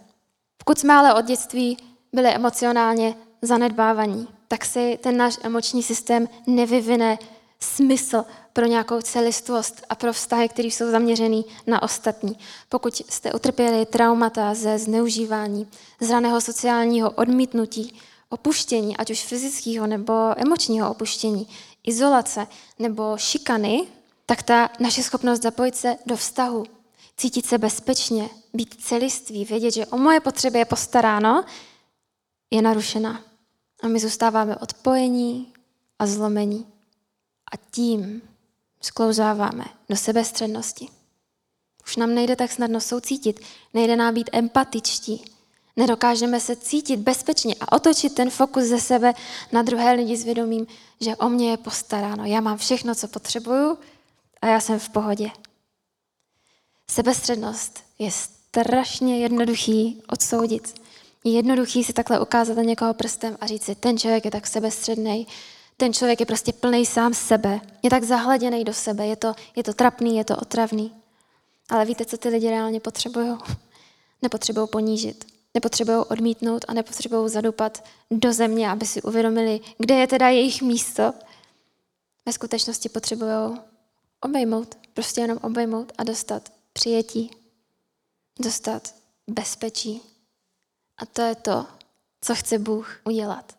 Pokud 0.58 0.80
jsme 0.80 0.94
ale 0.94 1.14
od 1.14 1.26
dětství 1.26 1.78
byli 2.14 2.30
emocionálně 2.30 3.16
zanedbávaní, 3.42 4.28
tak 4.48 4.66
si 4.66 5.00
ten 5.04 5.18
náš 5.18 5.38
emoční 5.44 5.84
systém 5.84 6.30
nevyvine 6.48 7.18
smysl 7.60 8.26
pro 8.54 8.66
nějakou 8.66 9.02
celistvost 9.02 9.86
a 9.90 9.96
pro 9.96 10.14
vztahy, 10.14 10.50
které 10.50 10.68
jsou 10.68 10.92
zaměřený 10.92 11.46
na 11.68 11.82
ostatní. 11.82 12.38
Pokud 12.70 12.96
jste 12.96 13.34
utrpěli 13.34 13.86
traumata 13.86 14.54
ze 14.54 14.80
zneužívání, 14.80 15.68
z 16.00 16.10
raného 16.10 16.42
sociálního 16.42 17.12
odmítnutí, 17.12 18.00
opuštění, 18.36 18.98
ať 18.98 19.12
už 19.12 19.26
fyzického 19.26 19.88
nebo 19.88 20.14
emočního 20.38 20.92
opuštění, 20.92 21.48
izolace 21.84 22.48
nebo 22.80 23.18
šikany, 23.18 23.88
tak 24.26 24.44
ta 24.44 24.70
naše 24.80 25.04
schopnost 25.04 25.42
zapojit 25.42 25.76
se 25.76 25.98
do 26.06 26.16
vztahu, 26.16 26.64
cítit 27.18 27.46
se 27.46 27.58
bezpečně, 27.58 28.30
být 28.54 28.76
celiství, 28.82 29.46
vědět, 29.46 29.72
že 29.72 29.86
o 29.86 29.98
moje 29.98 30.20
potřeby 30.20 30.60
je 30.60 30.66
postaráno, 30.66 31.44
je 32.52 32.62
narušena. 32.62 33.22
A 33.84 33.88
my 33.88 34.00
zůstáváme 34.00 34.58
odpojení 34.58 35.54
a 36.00 36.08
zlomení. 36.08 36.68
A 37.54 37.58
tím 37.72 38.22
sklouzáváme 38.82 39.66
do 39.90 39.96
sebestřednosti. 39.96 40.88
Už 41.86 41.96
nám 41.96 42.16
nejde 42.16 42.36
tak 42.36 42.52
snadno 42.52 42.82
soucítit, 42.82 43.40
nejde 43.74 43.96
nám 43.96 44.14
být 44.14 44.30
empatičtí, 44.34 45.35
Nedokážeme 45.76 46.40
se 46.40 46.56
cítit 46.56 47.00
bezpečně 47.00 47.56
a 47.62 47.72
otočit 47.72 48.16
ten 48.16 48.30
fokus 48.30 48.64
ze 48.64 48.80
sebe 48.80 49.14
na 49.52 49.62
druhé 49.62 49.94
lidi 49.94 50.18
s 50.18 50.24
vědomím, 50.24 50.68
že 51.02 51.16
o 51.16 51.30
mě 51.30 51.52
je 51.52 51.58
postaráno. 51.58 52.26
Já 52.26 52.42
mám 52.42 52.58
všechno, 52.58 52.96
co 52.96 53.08
potřebuju 53.08 53.78
a 54.42 54.48
já 54.48 54.60
jsem 54.60 54.80
v 54.80 54.90
pohodě. 54.90 55.30
Sebestřednost 56.90 57.84
je 58.00 58.12
strašně 58.12 59.20
jednoduchý 59.20 60.02
odsoudit. 60.10 60.82
Je 61.24 61.32
jednoduchý 61.32 61.84
si 61.84 61.94
takhle 61.94 62.20
ukázat 62.20 62.58
na 62.58 62.64
někoho 62.64 62.94
prstem 62.94 63.38
a 63.42 63.48
říct 63.48 63.64
si, 63.64 63.76
ten 63.76 63.98
člověk 63.98 64.26
je 64.26 64.32
tak 64.32 64.48
sebestředný, 64.48 65.28
ten 65.78 65.94
člověk 65.94 66.20
je 66.20 66.26
prostě 66.26 66.54
plný 66.54 66.86
sám 66.86 67.14
sebe, 67.14 67.62
je 67.84 67.90
tak 67.90 68.04
zahladěný 68.04 68.64
do 68.64 68.74
sebe, 68.74 69.08
je 69.08 69.16
to, 69.16 69.34
je 69.56 69.64
to 69.64 69.74
trapný, 69.74 70.18
je 70.18 70.26
to 70.26 70.38
otravný. 70.38 70.92
Ale 71.70 71.86
víte, 71.86 72.06
co 72.06 72.18
ty 72.18 72.30
lidi 72.30 72.50
reálně 72.50 72.80
potřebují? 72.80 73.38
Nepotřebují 74.22 74.68
ponížit. 74.72 75.35
Nepotřebují 75.56 75.98
odmítnout 75.98 76.66
a 76.68 76.74
nepotřebují 76.74 77.30
zadupat 77.30 77.84
do 78.12 78.34
země, 78.34 78.70
aby 78.70 78.86
si 78.86 79.02
uvědomili, 79.02 79.60
kde 79.78 79.96
je 79.96 80.08
teda 80.08 80.30
jejich 80.30 80.62
místo. 80.62 81.14
Ve 82.26 82.34
skutečnosti 82.34 82.90
potřebují 82.90 83.60
obejmout, 84.22 84.76
prostě 84.94 85.22
jenom 85.22 85.38
obejmout 85.42 85.92
a 85.98 86.04
dostat 86.04 86.52
přijetí, 86.74 87.32
dostat 88.40 88.96
bezpečí. 89.28 90.02
A 90.98 91.06
to 91.06 91.22
je 91.22 91.36
to, 91.36 91.66
co 92.22 92.36
chce 92.36 92.60
Bůh 92.60 93.00
udělat. 93.04 93.58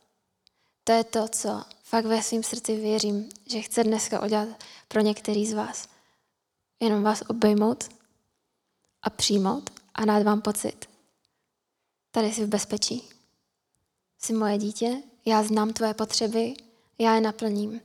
To 0.85 0.93
je 0.93 1.05
to, 1.05 1.29
co 1.29 1.63
fakt 1.83 2.07
ve 2.07 2.23
svém 2.23 2.43
srdci 2.43 2.77
věřím, 2.77 3.29
že 3.47 3.61
chce 3.61 3.85
dneska 3.85 4.25
udělat 4.25 4.49
pro 4.89 5.01
některý 5.01 5.47
z 5.47 5.53
vás. 5.53 5.89
Jenom 6.81 7.03
vás 7.03 7.23
obejmout 7.29 7.89
a 9.03 9.11
přijmout 9.11 9.71
a 9.95 10.05
dát 10.05 10.23
vám 10.23 10.43
pocit, 10.43 10.96
Tady 12.17 12.33
jsi 12.33 12.45
v 12.45 12.49
bezpečí. 12.49 13.09
Jsi 14.19 14.33
moje 14.33 14.59
dítě, 14.59 15.03
já 15.25 15.43
znám 15.43 15.73
tvoje 15.73 15.95
potřeby, 15.95 16.55
já 16.99 17.15
je 17.15 17.21
naplním. 17.21 17.81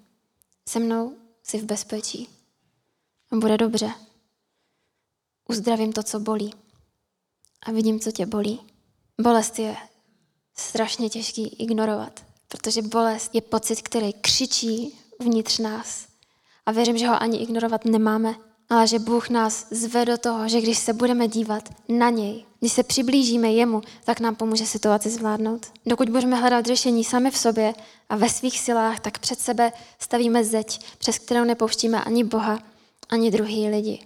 Se 0.70 0.80
mnou 0.80 1.18
jsi 1.44 1.58
v 1.58 1.64
bezpečí. 1.64 2.30
A 3.32 3.36
bude 3.36 3.58
dobře. 3.58 3.92
Uzdravím 5.50 5.94
to, 5.94 6.04
co 6.04 6.20
bolí. 6.20 6.54
A 7.66 7.72
vidím, 7.72 8.00
co 8.00 8.12
tě 8.12 8.26
bolí. 8.26 8.62
Bolest 9.22 9.60
je 9.60 9.78
strašně 10.54 11.10
těžký 11.10 11.48
ignorovat, 11.48 12.26
protože 12.48 12.82
bolest 12.82 13.36
je 13.36 13.42
pocit, 13.42 13.82
který 13.82 14.14
křičí 14.14 15.00
vnitř 15.20 15.60
nás. 15.60 16.08
A 16.66 16.72
věřím, 16.72 16.98
že 16.98 17.08
ho 17.08 17.22
ani 17.22 17.38
ignorovat 17.38 17.86
nemáme, 17.86 18.36
ale 18.72 18.88
že 18.88 19.00
Bůh 19.00 19.30
nás 19.30 19.68
zve 19.72 20.06
do 20.06 20.18
toho, 20.18 20.48
že 20.48 20.62
když 20.62 20.78
se 20.78 20.94
budeme 20.94 21.28
dívat 21.28 21.70
na 21.90 22.10
něj, 22.10 22.46
když 22.60 22.72
se 22.72 22.84
přiblížíme 22.84 23.52
jemu, 23.52 23.82
tak 24.04 24.20
nám 24.20 24.36
pomůže 24.36 24.66
situaci 24.66 25.10
zvládnout. 25.10 25.72
Dokud 25.86 26.10
budeme 26.10 26.36
hledat 26.36 26.66
řešení 26.66 27.04
sami 27.04 27.32
v 27.32 27.38
sobě 27.38 27.74
a 28.10 28.16
ve 28.16 28.30
svých 28.30 28.60
silách, 28.60 29.00
tak 29.00 29.20
před 29.20 29.40
sebe 29.40 29.72
stavíme 30.00 30.44
zeď, 30.44 30.86
přes 30.98 31.20
kterou 31.20 31.44
nepouštíme 31.44 32.04
ani 32.04 32.24
Boha, 32.24 32.60
ani 33.10 33.32
druhý 33.32 33.70
lidi. 33.70 34.06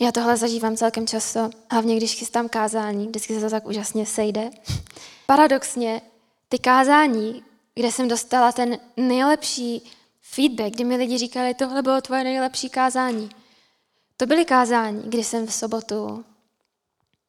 Já 0.00 0.12
tohle 0.12 0.36
zažívám 0.36 0.76
celkem 0.76 1.06
často, 1.06 1.50
hlavně 1.70 1.96
když 1.96 2.14
chystám 2.14 2.48
kázání, 2.48 3.06
vždycky 3.06 3.34
se 3.34 3.40
to 3.40 3.50
tak 3.50 3.66
úžasně 3.66 4.06
sejde. 4.06 4.50
Paradoxně, 5.26 6.02
ty 6.48 6.58
kázání, 6.58 7.42
kde 7.74 7.92
jsem 7.92 8.08
dostala 8.08 8.52
ten 8.52 8.78
nejlepší 8.96 9.90
feedback, 10.34 10.72
kdy 10.72 10.84
mi 10.84 10.96
lidi 10.96 11.18
říkali, 11.18 11.54
tohle 11.54 11.82
bylo 11.82 12.00
tvoje 12.00 12.24
nejlepší 12.24 12.70
kázání. 12.70 13.30
To 14.16 14.26
byly 14.26 14.44
kázání, 14.44 15.02
kdy 15.06 15.24
jsem 15.24 15.46
v 15.46 15.54
sobotu 15.54 16.24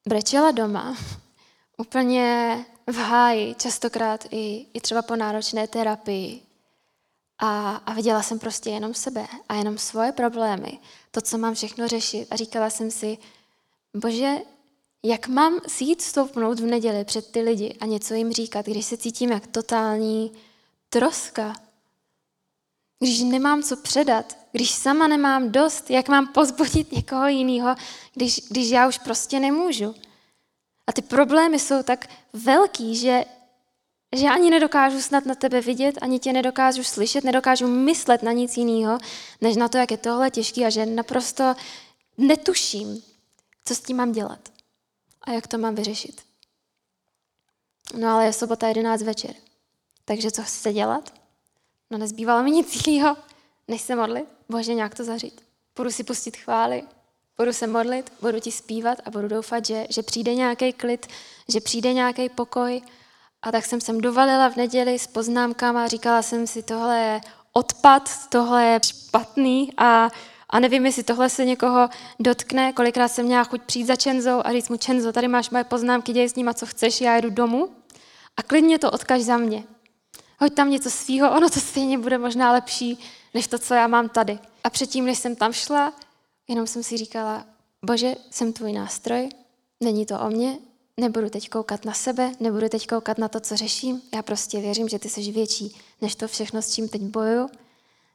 brečela 0.07 0.51
doma, 0.51 0.97
úplně 1.77 2.65
v 2.87 2.95
háji, 2.95 3.55
častokrát 3.55 4.25
i, 4.31 4.65
i 4.73 4.81
třeba 4.81 5.01
po 5.01 5.15
náročné 5.15 5.67
terapii. 5.67 6.41
A, 7.39 7.75
a 7.75 7.93
viděla 7.93 8.21
jsem 8.21 8.39
prostě 8.39 8.69
jenom 8.69 8.93
sebe 8.93 9.27
a 9.49 9.55
jenom 9.55 9.77
svoje 9.77 10.11
problémy, 10.11 10.79
to, 11.11 11.21
co 11.21 11.37
mám 11.37 11.53
všechno 11.53 11.87
řešit. 11.87 12.27
A 12.31 12.35
říkala 12.35 12.69
jsem 12.69 12.91
si, 12.91 13.17
bože, 13.93 14.35
jak 15.03 15.27
mám 15.27 15.59
si 15.67 15.83
jít 15.83 16.01
stoupnout 16.01 16.59
v 16.59 16.65
neděli 16.65 17.05
před 17.05 17.31
ty 17.31 17.41
lidi 17.41 17.77
a 17.79 17.85
něco 17.85 18.13
jim 18.13 18.31
říkat, 18.31 18.65
když 18.65 18.85
se 18.85 18.97
cítím 18.97 19.31
jak 19.31 19.47
totální 19.47 20.31
troska, 20.89 21.55
když 22.99 23.21
nemám 23.21 23.63
co 23.63 23.77
předat, 23.77 24.37
když 24.51 24.71
sama 24.71 25.07
nemám 25.07 25.51
dost, 25.51 25.89
jak 25.89 26.09
mám 26.09 26.27
pozbudit 26.27 26.91
někoho 26.91 27.27
jiného, 27.27 27.75
když, 28.13 28.41
když 28.49 28.69
já 28.69 28.87
už 28.87 28.97
prostě 28.97 29.39
nemůžu. 29.39 29.95
A 30.87 30.93
ty 30.93 31.01
problémy 31.01 31.59
jsou 31.59 31.83
tak 31.83 32.09
velký, 32.33 32.95
že, 32.95 33.25
že 34.15 34.27
ani 34.27 34.49
nedokážu 34.49 35.01
snad 35.01 35.25
na 35.25 35.35
tebe 35.35 35.61
vidět, 35.61 35.97
ani 36.01 36.19
tě 36.19 36.33
nedokážu 36.33 36.83
slyšet, 36.83 37.23
nedokážu 37.23 37.67
myslet 37.67 38.23
na 38.23 38.31
nic 38.31 38.57
jiného, 38.57 38.97
než 39.41 39.55
na 39.55 39.67
to, 39.67 39.77
jak 39.77 39.91
je 39.91 39.97
tohle 39.97 40.31
těžký 40.31 40.65
a 40.65 40.69
že 40.69 40.85
naprosto 40.85 41.55
netuším, 42.17 43.03
co 43.65 43.75
s 43.75 43.79
tím 43.79 43.97
mám 43.97 44.11
dělat 44.11 44.39
a 45.21 45.31
jak 45.31 45.47
to 45.47 45.57
mám 45.57 45.75
vyřešit. 45.75 46.21
No 47.97 48.07
ale 48.07 48.25
je 48.25 48.33
sobota 48.33 48.67
11 48.67 49.01
večer. 49.01 49.35
Takže 50.05 50.31
co 50.31 50.43
chcete 50.43 50.73
dělat? 50.73 51.24
No 51.91 51.97
nezbývalo 51.97 52.43
mi 52.43 52.51
nic 52.51 52.87
jiného, 52.87 53.17
než 53.67 53.81
se 53.81 53.95
modlit, 53.95 54.25
bože 54.49 54.73
nějak 54.73 54.95
to 54.95 55.03
zařít. 55.03 55.41
Budu 55.75 55.91
si 55.91 56.03
pustit 56.03 56.37
chvály, 56.37 56.83
budu 57.37 57.53
se 57.53 57.67
modlit, 57.67 58.13
budu 58.21 58.39
ti 58.39 58.51
zpívat 58.51 58.97
a 59.05 59.09
budu 59.09 59.27
doufat, 59.27 59.65
že, 59.65 59.87
že 59.89 60.03
přijde 60.03 60.35
nějaký 60.35 60.73
klid, 60.73 61.07
že 61.49 61.61
přijde 61.61 61.93
nějaký 61.93 62.29
pokoj. 62.29 62.81
A 63.41 63.51
tak 63.51 63.65
jsem 63.65 63.81
sem 63.81 64.01
dovalila 64.01 64.49
v 64.49 64.55
neděli 64.55 64.99
s 64.99 65.07
poznámkama 65.07 65.87
říkala 65.87 66.21
jsem 66.21 66.47
si, 66.47 66.63
tohle 66.63 66.99
je 66.99 67.21
odpad, 67.53 68.09
tohle 68.29 68.63
je 68.63 68.79
špatný 68.85 69.73
a, 69.77 70.09
a 70.49 70.59
nevím, 70.59 70.85
jestli 70.85 71.03
tohle 71.03 71.29
se 71.29 71.45
někoho 71.45 71.89
dotkne. 72.19 72.73
Kolikrát 72.73 73.07
jsem 73.07 73.25
měla 73.25 73.43
chuť 73.43 73.61
přijít 73.61 73.87
za 73.87 73.95
Čenzou 73.95 74.41
a 74.45 74.51
říct 74.51 74.69
mu, 74.69 74.77
Čenzo, 74.77 75.11
tady 75.11 75.27
máš 75.27 75.49
moje 75.49 75.63
poznámky, 75.63 76.13
děj 76.13 76.29
s 76.29 76.35
nima, 76.35 76.53
co 76.53 76.65
chceš, 76.65 77.01
já 77.01 77.15
jedu 77.15 77.29
domů 77.29 77.69
a 78.37 78.43
klidně 78.43 78.79
to 78.79 78.91
odkaž 78.91 79.21
za 79.21 79.37
mě 79.37 79.63
hoď 80.39 80.53
tam 80.53 80.69
něco 80.69 80.89
svýho, 80.89 81.31
ono 81.37 81.49
to 81.49 81.59
stejně 81.59 81.97
bude 81.97 82.17
možná 82.17 82.51
lepší, 82.51 82.99
než 83.33 83.47
to, 83.47 83.59
co 83.59 83.73
já 83.73 83.87
mám 83.87 84.09
tady. 84.09 84.39
A 84.63 84.69
předtím, 84.69 85.05
než 85.05 85.19
jsem 85.19 85.35
tam 85.35 85.53
šla, 85.53 85.93
jenom 86.47 86.67
jsem 86.67 86.83
si 86.83 86.97
říkala, 86.97 87.45
bože, 87.85 88.15
jsem 88.31 88.53
tvůj 88.53 88.73
nástroj, 88.73 89.29
není 89.79 90.05
to 90.05 90.19
o 90.19 90.29
mně, 90.29 90.57
nebudu 90.97 91.29
teď 91.29 91.49
koukat 91.49 91.85
na 91.85 91.93
sebe, 91.93 92.31
nebudu 92.39 92.69
teď 92.69 92.87
koukat 92.87 93.17
na 93.17 93.27
to, 93.27 93.39
co 93.39 93.57
řeším. 93.57 94.01
Já 94.15 94.21
prostě 94.21 94.59
věřím, 94.59 94.89
že 94.89 94.99
ty 94.99 95.09
jsi 95.09 95.31
větší 95.31 95.75
než 96.01 96.15
to 96.15 96.27
všechno, 96.27 96.61
s 96.61 96.73
čím 96.73 96.89
teď 96.89 97.01
bojuju. 97.01 97.49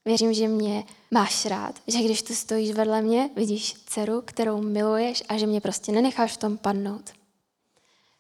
Věřím, 0.05 0.35
že 0.35 0.49
mě 0.49 0.85
máš 1.11 1.47
rád, 1.47 1.75
že 1.87 1.99
když 1.99 2.23
tu 2.23 2.35
stojíš 2.35 2.71
vedle 2.71 3.03
mě, 3.03 3.31
vidíš 3.37 3.75
dceru, 3.87 4.23
kterou 4.25 4.63
miluješ 4.63 5.23
a 5.29 5.37
že 5.37 5.47
mě 5.47 5.61
prostě 5.61 5.93
nenecháš 5.93 6.33
v 6.33 6.37
tom 6.37 6.59
padnout. 6.59 7.11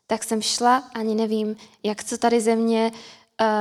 Tak 0.06 0.24
jsem 0.24 0.42
šla, 0.42 0.76
ani 0.94 1.14
nevím, 1.14 1.56
jak 1.82 2.04
co 2.04 2.18
tady 2.18 2.40
ze 2.40 2.56
mě 2.56 2.92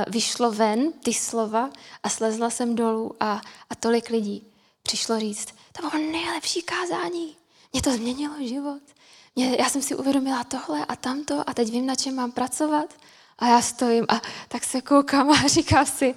vyšlo 0.08 0.50
ven, 0.50 0.92
ty 0.92 1.14
slova, 1.14 1.70
a 2.02 2.08
slezla 2.08 2.50
jsem 2.50 2.74
dolů 2.74 3.16
a, 3.20 3.40
a 3.70 3.74
tolik 3.74 4.10
lidí 4.10 4.50
přišlo 4.82 5.20
říct, 5.20 5.48
to 5.72 5.88
bylo 5.88 6.10
nejlepší 6.10 6.62
kázání, 6.62 7.36
mě 7.72 7.82
to 7.82 7.92
změnilo 7.92 8.34
život. 8.46 8.82
Mě, 9.36 9.56
já 9.58 9.68
jsem 9.68 9.82
si 9.82 9.94
uvědomila 9.94 10.44
tohle 10.44 10.84
a 10.86 10.96
tamto 10.96 11.42
a 11.46 11.54
teď 11.54 11.70
vím, 11.70 11.86
na 11.86 11.94
čem 11.94 12.14
mám 12.14 12.32
pracovat. 12.32 12.94
A 13.38 13.48
já 13.48 13.62
stojím 13.62 14.06
a 14.08 14.20
tak 14.48 14.64
se 14.64 14.80
koukám 14.80 15.30
a 15.30 15.34
říkám 15.48 15.86
si, 15.86 16.14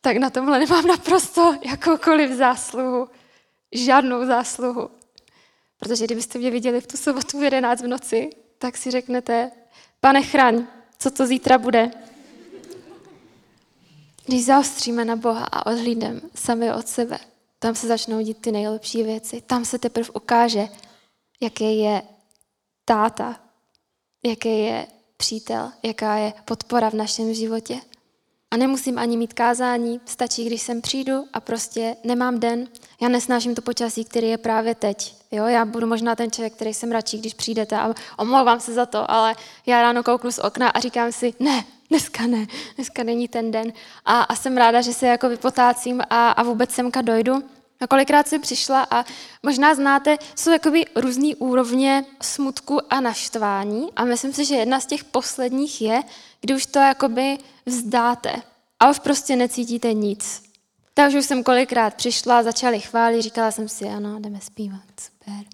tak 0.00 0.16
na 0.16 0.30
tomhle 0.30 0.58
nemám 0.58 0.86
naprosto 0.86 1.56
jakoukoliv 1.64 2.30
zásluhu. 2.30 3.08
Žádnou 3.72 4.26
zásluhu. 4.26 4.90
Protože 5.78 6.04
kdybyste 6.04 6.38
mě 6.38 6.50
viděli 6.50 6.80
v 6.80 6.86
tu 6.86 6.96
sobotu 6.96 7.38
v 7.38 7.42
11 7.42 7.82
v 7.82 7.86
noci, 7.86 8.30
tak 8.58 8.76
si 8.76 8.90
řeknete, 8.90 9.50
pane 10.00 10.22
chraň, 10.22 10.66
co 10.98 11.10
to 11.10 11.26
zítra 11.26 11.58
bude. 11.58 11.90
Když 14.26 14.44
zaostříme 14.44 15.04
na 15.04 15.16
Boha 15.16 15.44
a 15.44 15.66
odhlídneme 15.66 16.20
sami 16.34 16.72
od 16.72 16.88
sebe, 16.88 17.18
tam 17.58 17.74
se 17.74 17.86
začnou 17.86 18.20
dít 18.20 18.38
ty 18.40 18.52
nejlepší 18.52 19.02
věci. 19.02 19.40
Tam 19.40 19.64
se 19.64 19.78
teprve 19.78 20.08
ukáže, 20.10 20.68
jaký 21.40 21.78
je 21.78 22.02
táta, 22.84 23.40
jaký 24.24 24.58
je 24.58 24.86
přítel, 25.16 25.72
jaká 25.82 26.16
je 26.16 26.32
podpora 26.44 26.90
v 26.90 26.94
našem 26.94 27.34
životě. 27.34 27.80
A 28.50 28.56
nemusím 28.56 28.98
ani 28.98 29.16
mít 29.16 29.32
kázání, 29.32 30.00
stačí, 30.04 30.46
když 30.46 30.62
sem 30.62 30.80
přijdu 30.80 31.24
a 31.32 31.40
prostě 31.40 31.96
nemám 32.04 32.40
den. 32.40 32.68
Já 33.00 33.08
nesnáším 33.08 33.54
to 33.54 33.62
počasí, 33.62 34.04
který 34.04 34.28
je 34.28 34.38
právě 34.38 34.74
teď. 34.74 35.16
Jo, 35.30 35.46
já 35.46 35.64
budu 35.64 35.86
možná 35.86 36.16
ten 36.16 36.30
člověk, 36.30 36.54
který 36.54 36.74
jsem 36.74 36.92
radši, 36.92 37.18
když 37.18 37.34
přijdete 37.34 37.76
a 37.76 37.94
omlouvám 38.18 38.60
se 38.60 38.72
za 38.74 38.86
to, 38.86 39.10
ale 39.10 39.36
já 39.66 39.82
ráno 39.82 40.02
kouknu 40.02 40.32
z 40.32 40.38
okna 40.38 40.68
a 40.68 40.80
říkám 40.80 41.12
si, 41.12 41.34
ne, 41.40 41.64
dneska 41.90 42.26
ne, 42.26 42.46
dneska 42.76 43.02
není 43.02 43.28
ten 43.28 43.50
den. 43.50 43.72
A, 44.04 44.22
a 44.22 44.34
jsem 44.34 44.56
ráda, 44.56 44.80
že 44.80 44.92
se 44.92 45.06
jako 45.06 45.28
vypotácím 45.28 46.02
a, 46.10 46.30
a 46.30 46.42
vůbec 46.42 46.70
semka 46.70 47.02
dojdu. 47.02 47.42
A 47.80 47.86
kolikrát 47.86 48.28
jsem 48.28 48.40
přišla 48.40 48.86
a 48.90 49.04
možná 49.42 49.74
znáte, 49.74 50.16
jsou 50.36 50.50
jakoby 50.50 50.84
různý 50.96 51.36
úrovně 51.36 52.04
smutku 52.22 52.92
a 52.92 53.00
naštvání 53.00 53.88
a 53.96 54.04
myslím 54.04 54.32
si, 54.32 54.44
že 54.44 54.54
jedna 54.54 54.80
z 54.80 54.86
těch 54.86 55.04
posledních 55.04 55.82
je, 55.82 56.02
kdy 56.40 56.54
už 56.54 56.66
to 56.66 56.78
jakoby 56.78 57.38
vzdáte 57.66 58.42
a 58.80 58.90
už 58.90 58.98
prostě 58.98 59.36
necítíte 59.36 59.94
nic. 59.94 60.42
Takže 60.94 61.18
už 61.18 61.26
jsem 61.26 61.42
kolikrát 61.42 61.94
přišla, 61.94 62.42
začali 62.42 62.80
chválit, 62.80 63.22
říkala 63.22 63.50
jsem 63.50 63.68
si, 63.68 63.84
ano, 63.84 64.20
jdeme 64.20 64.40
zpívat, 64.40 64.82
super. 65.00 65.44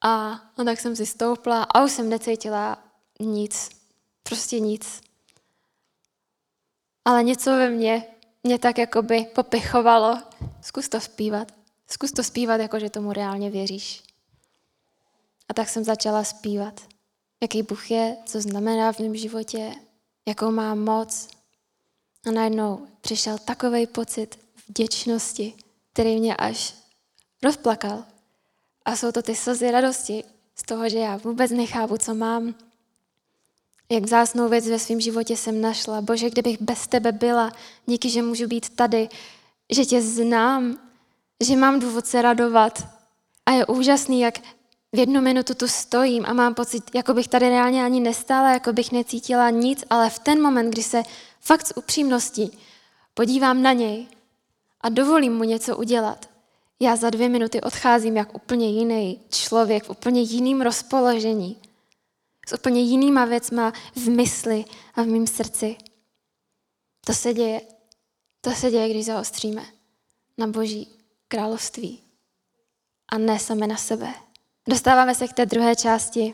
A, 0.00 0.40
a 0.56 0.64
tak 0.64 0.80
jsem 0.80 0.96
si 0.96 1.06
stoupla 1.06 1.62
a 1.62 1.84
už 1.84 1.92
jsem 1.92 2.08
necítila 2.08 2.78
nic, 3.20 3.68
prostě 4.22 4.60
nic. 4.60 5.00
Ale 7.04 7.24
něco 7.24 7.50
ve 7.50 7.70
mně 7.70 8.06
mě 8.44 8.58
tak 8.58 8.78
jakoby 8.78 9.26
popichovalo, 9.34 10.22
zkus 10.60 10.88
to 10.88 11.00
zpívat. 11.00 11.52
Zkus 11.88 12.12
to 12.12 12.22
zpívat, 12.22 12.60
jako 12.60 12.78
že 12.78 12.90
tomu 12.90 13.12
reálně 13.12 13.50
věříš. 13.50 14.02
A 15.48 15.54
tak 15.54 15.68
jsem 15.68 15.84
začala 15.84 16.24
zpívat. 16.24 16.80
Jaký 17.42 17.62
Bůh 17.62 17.90
je, 17.90 18.16
co 18.26 18.40
znamená 18.40 18.92
v 18.92 18.98
mém 18.98 19.16
životě, 19.16 19.74
jakou 20.26 20.50
má 20.50 20.74
moc. 20.74 21.28
A 22.26 22.30
najednou 22.30 22.86
přišel 23.00 23.38
takový 23.38 23.86
pocit 23.86 24.38
vděčnosti, 24.68 25.54
který 25.92 26.20
mě 26.20 26.36
až 26.36 26.74
rozplakal. 27.42 28.04
A 28.84 28.96
jsou 28.96 29.12
to 29.12 29.22
ty 29.22 29.36
slzy 29.36 29.70
radosti 29.70 30.24
z 30.54 30.62
toho, 30.62 30.88
že 30.88 30.98
já 30.98 31.16
vůbec 31.16 31.50
nechápu, 31.50 31.98
co 31.98 32.14
mám. 32.14 32.54
Jak 33.92 34.04
vzácnou 34.04 34.48
věc 34.48 34.68
ve 34.68 34.78
svém 34.78 35.00
životě 35.00 35.36
jsem 35.36 35.60
našla. 35.60 36.00
Bože, 36.00 36.30
kdybych 36.30 36.62
bez 36.62 36.86
tebe 36.86 37.12
byla, 37.12 37.52
díky, 37.86 38.10
že 38.10 38.22
můžu 38.22 38.46
být 38.46 38.68
tady, 38.68 39.08
že 39.72 39.84
tě 39.84 40.02
znám, 40.02 40.78
že 41.44 41.56
mám 41.56 41.80
důvod 41.80 42.06
se 42.06 42.22
radovat. 42.22 42.88
A 43.46 43.50
je 43.50 43.66
úžasný, 43.66 44.20
jak 44.20 44.38
v 44.92 44.98
jednu 44.98 45.20
minutu 45.20 45.54
tu 45.54 45.68
stojím 45.68 46.24
a 46.26 46.32
mám 46.32 46.54
pocit, 46.54 46.94
jako 46.94 47.14
bych 47.14 47.28
tady 47.28 47.48
reálně 47.48 47.84
ani 47.84 48.00
nestála, 48.00 48.52
jako 48.52 48.72
bych 48.72 48.92
necítila 48.92 49.50
nic, 49.50 49.84
ale 49.90 50.10
v 50.10 50.18
ten 50.18 50.42
moment, 50.42 50.70
kdy 50.70 50.82
se 50.82 51.02
fakt 51.40 51.66
s 51.66 51.76
upřímností 51.76 52.58
podívám 53.14 53.62
na 53.62 53.72
něj 53.72 54.06
a 54.80 54.88
dovolím 54.88 55.36
mu 55.36 55.44
něco 55.44 55.76
udělat, 55.76 56.28
já 56.80 56.96
za 56.96 57.10
dvě 57.10 57.28
minuty 57.28 57.60
odcházím 57.60 58.16
jak 58.16 58.34
úplně 58.34 58.70
jiný 58.70 59.20
člověk, 59.30 59.84
v 59.84 59.90
úplně 59.90 60.20
jiným 60.20 60.60
rozpoložení, 60.60 61.56
s 62.48 62.52
úplně 62.52 62.80
jinýma 62.80 63.24
věcma 63.24 63.72
v 63.94 64.08
mysli 64.08 64.64
a 64.94 65.02
v 65.02 65.06
mém 65.06 65.26
srdci. 65.26 65.76
To 67.06 67.12
se 67.12 67.34
děje. 67.34 67.60
To 68.40 68.50
se 68.50 68.70
děje, 68.70 68.90
když 68.90 69.06
zaostříme 69.06 69.62
na 70.38 70.46
Boží 70.46 70.88
království 71.28 72.02
a 73.08 73.18
ne 73.18 73.38
sami 73.38 73.66
na 73.66 73.76
sebe. 73.76 74.14
Dostáváme 74.68 75.14
se 75.14 75.28
k 75.28 75.32
té 75.32 75.46
druhé 75.46 75.76
části 75.76 76.32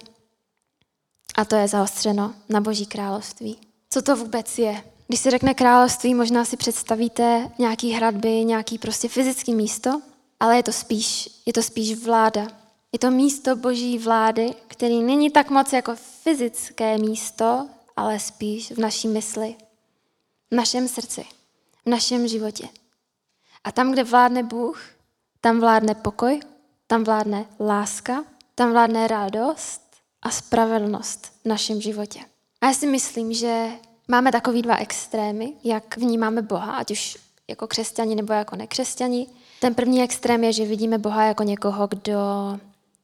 a 1.35 1.44
to 1.44 1.57
je 1.57 1.68
zaostřeno 1.68 2.35
na 2.49 2.61
Boží 2.61 2.87
království. 2.87 3.59
Co 3.90 4.03
to 4.03 4.16
vůbec 4.16 4.59
je? 4.59 4.85
Když 5.07 5.21
se 5.21 5.31
řekne 5.31 5.55
království, 5.55 6.14
možná 6.14 6.44
si 6.44 6.57
představíte 6.57 7.51
nějaký 7.59 7.92
hradby, 7.92 8.44
nějaký 8.44 8.79
prostě 8.79 9.09
fyzický 9.09 9.55
místo, 9.55 10.03
ale 10.40 10.57
je 10.57 10.62
to 10.62 10.73
spíš, 10.73 11.29
je 11.47 11.53
to 11.53 11.62
spíš 11.62 11.94
vláda. 11.94 12.58
Je 12.92 12.98
to 12.98 13.11
místo 13.11 13.57
boží 13.57 13.98
vlády, 13.98 14.55
který 14.66 15.03
není 15.03 15.31
tak 15.31 15.51
moc 15.51 15.72
jako 15.72 15.96
fyzické 15.96 16.98
místo, 16.98 17.68
ale 17.96 18.20
spíš 18.20 18.72
v 18.72 18.79
naší 18.79 19.09
mysli, 19.09 19.55
v 20.51 20.55
našem 20.55 20.88
srdci, 20.88 21.24
v 21.87 21.90
našem 21.90 22.29
životě. 22.29 22.68
A 23.64 23.72
tam, 23.72 23.92
kde 23.92 24.05
vládne 24.05 24.42
Bůh, 24.42 24.83
tam 25.40 25.61
vládne 25.61 25.94
pokoj, 25.94 26.40
tam 26.87 27.05
vládne 27.05 27.46
láska, 27.61 28.24
tam 28.55 28.72
vládne 28.72 29.09
radost 29.09 29.83
a 30.22 30.31
spravedlnost 30.31 31.33
v 31.44 31.48
našem 31.48 31.81
životě. 31.81 32.20
A 32.61 32.66
já 32.66 32.74
si 32.74 32.87
myslím, 32.87 33.33
že 33.33 33.68
máme 34.09 34.33
takový 34.33 34.62
dva 34.62 34.77
extrémy, 34.77 35.53
jak 35.64 35.96
vnímáme 35.96 36.42
Boha, 36.42 36.72
ať 36.72 36.90
už 36.90 37.16
jako 37.48 37.66
křesťani 37.66 38.14
nebo 38.14 38.33
jako 38.33 38.57
nekřesťani. 38.57 39.27
Ten 39.61 39.74
první 39.74 40.03
extrém 40.03 40.44
je, 40.44 40.53
že 40.53 40.64
vidíme 40.64 40.98
Boha 40.98 41.24
jako 41.24 41.42
někoho, 41.42 41.87
kdo 41.87 42.20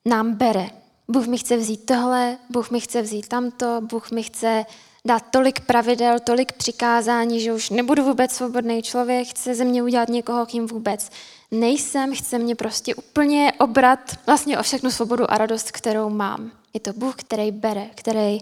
nám 0.05 0.35
bere. 0.35 0.71
Bůh 1.09 1.27
mi 1.27 1.39
chce 1.39 1.57
vzít 1.57 1.87
tohle, 1.87 2.39
Bůh 2.51 2.71
mi 2.71 2.81
chce 2.81 3.03
vzít 3.03 3.29
tamto, 3.29 3.81
Bůh 3.81 4.11
mi 4.11 4.23
chce 4.23 4.65
dát 5.07 5.25
tolik 5.31 5.61
pravidel, 5.61 6.21
tolik 6.21 6.53
přikázání, 6.53 7.41
že 7.41 7.53
už 7.53 7.71
nebudu 7.71 8.05
vůbec 8.05 8.33
svobodný 8.33 8.83
člověk, 8.83 9.29
chce 9.29 9.55
ze 9.55 9.65
mě 9.65 9.83
udělat 9.83 10.09
někoho, 10.09 10.47
kým 10.47 10.67
vůbec 10.67 11.11
nejsem, 11.51 12.15
chce 12.15 12.39
mě 12.39 12.55
prostě 12.55 12.95
úplně 12.95 13.53
obrat 13.59 13.99
vlastně 14.27 14.59
o 14.59 14.63
všechnu 14.63 14.91
svobodu 14.91 15.31
a 15.31 15.39
radost, 15.39 15.71
kterou 15.71 16.11
mám. 16.11 16.51
Je 16.75 16.81
to 16.81 16.93
Bůh, 16.93 17.15
který 17.17 17.51
bere, 17.51 17.91
který 17.95 18.39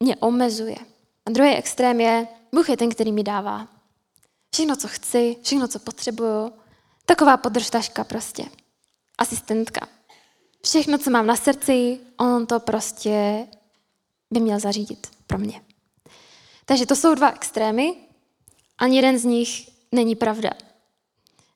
mě 0.00 0.16
omezuje. 0.16 0.76
A 1.26 1.30
druhý 1.30 1.50
extrém 1.50 2.00
je, 2.00 2.26
Bůh 2.52 2.68
je 2.68 2.76
ten, 2.76 2.90
který 2.90 3.12
mi 3.12 3.22
dává. 3.22 3.68
Všechno, 4.54 4.76
co 4.76 4.88
chci, 4.88 5.36
všechno, 5.42 5.68
co 5.68 5.78
potřebuju. 5.78 6.52
Taková 7.06 7.36
podržtaška 7.36 8.04
prostě. 8.04 8.44
Asistentka. 9.18 9.88
Všechno, 10.64 10.98
co 10.98 11.10
mám 11.10 11.26
na 11.26 11.36
srdci, 11.36 12.00
on 12.16 12.46
to 12.46 12.60
prostě 12.60 13.46
by 14.30 14.40
měl 14.40 14.60
zařídit 14.60 15.06
pro 15.26 15.38
mě. 15.38 15.60
Takže 16.64 16.86
to 16.86 16.96
jsou 16.96 17.14
dva 17.14 17.30
extrémy. 17.30 17.94
Ani 18.78 18.96
jeden 18.96 19.18
z 19.18 19.24
nich 19.24 19.70
není 19.92 20.14
pravda. 20.14 20.50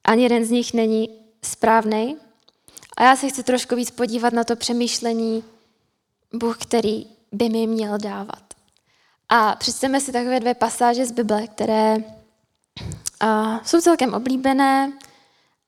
Ani 0.04 0.22
jeden 0.22 0.44
z 0.44 0.50
nich 0.50 0.74
není 0.74 1.08
správný. 1.42 2.16
A 2.96 3.02
já 3.02 3.16
se 3.16 3.28
chci 3.28 3.42
trošku 3.42 3.76
víc 3.76 3.90
podívat 3.90 4.32
na 4.32 4.44
to 4.44 4.56
přemýšlení 4.56 5.44
Bůh, 6.34 6.58
který 6.58 7.06
by 7.32 7.48
mi 7.48 7.66
měl 7.66 7.98
dávat. 7.98 8.54
A 9.28 9.56
přečteme 9.56 10.00
si 10.00 10.12
takové 10.12 10.40
dvě 10.40 10.54
pasáže 10.54 11.06
z 11.06 11.12
Bible, 11.12 11.46
které 11.46 11.96
a, 13.20 13.60
jsou 13.64 13.80
celkem 13.80 14.14
oblíbené 14.14 14.92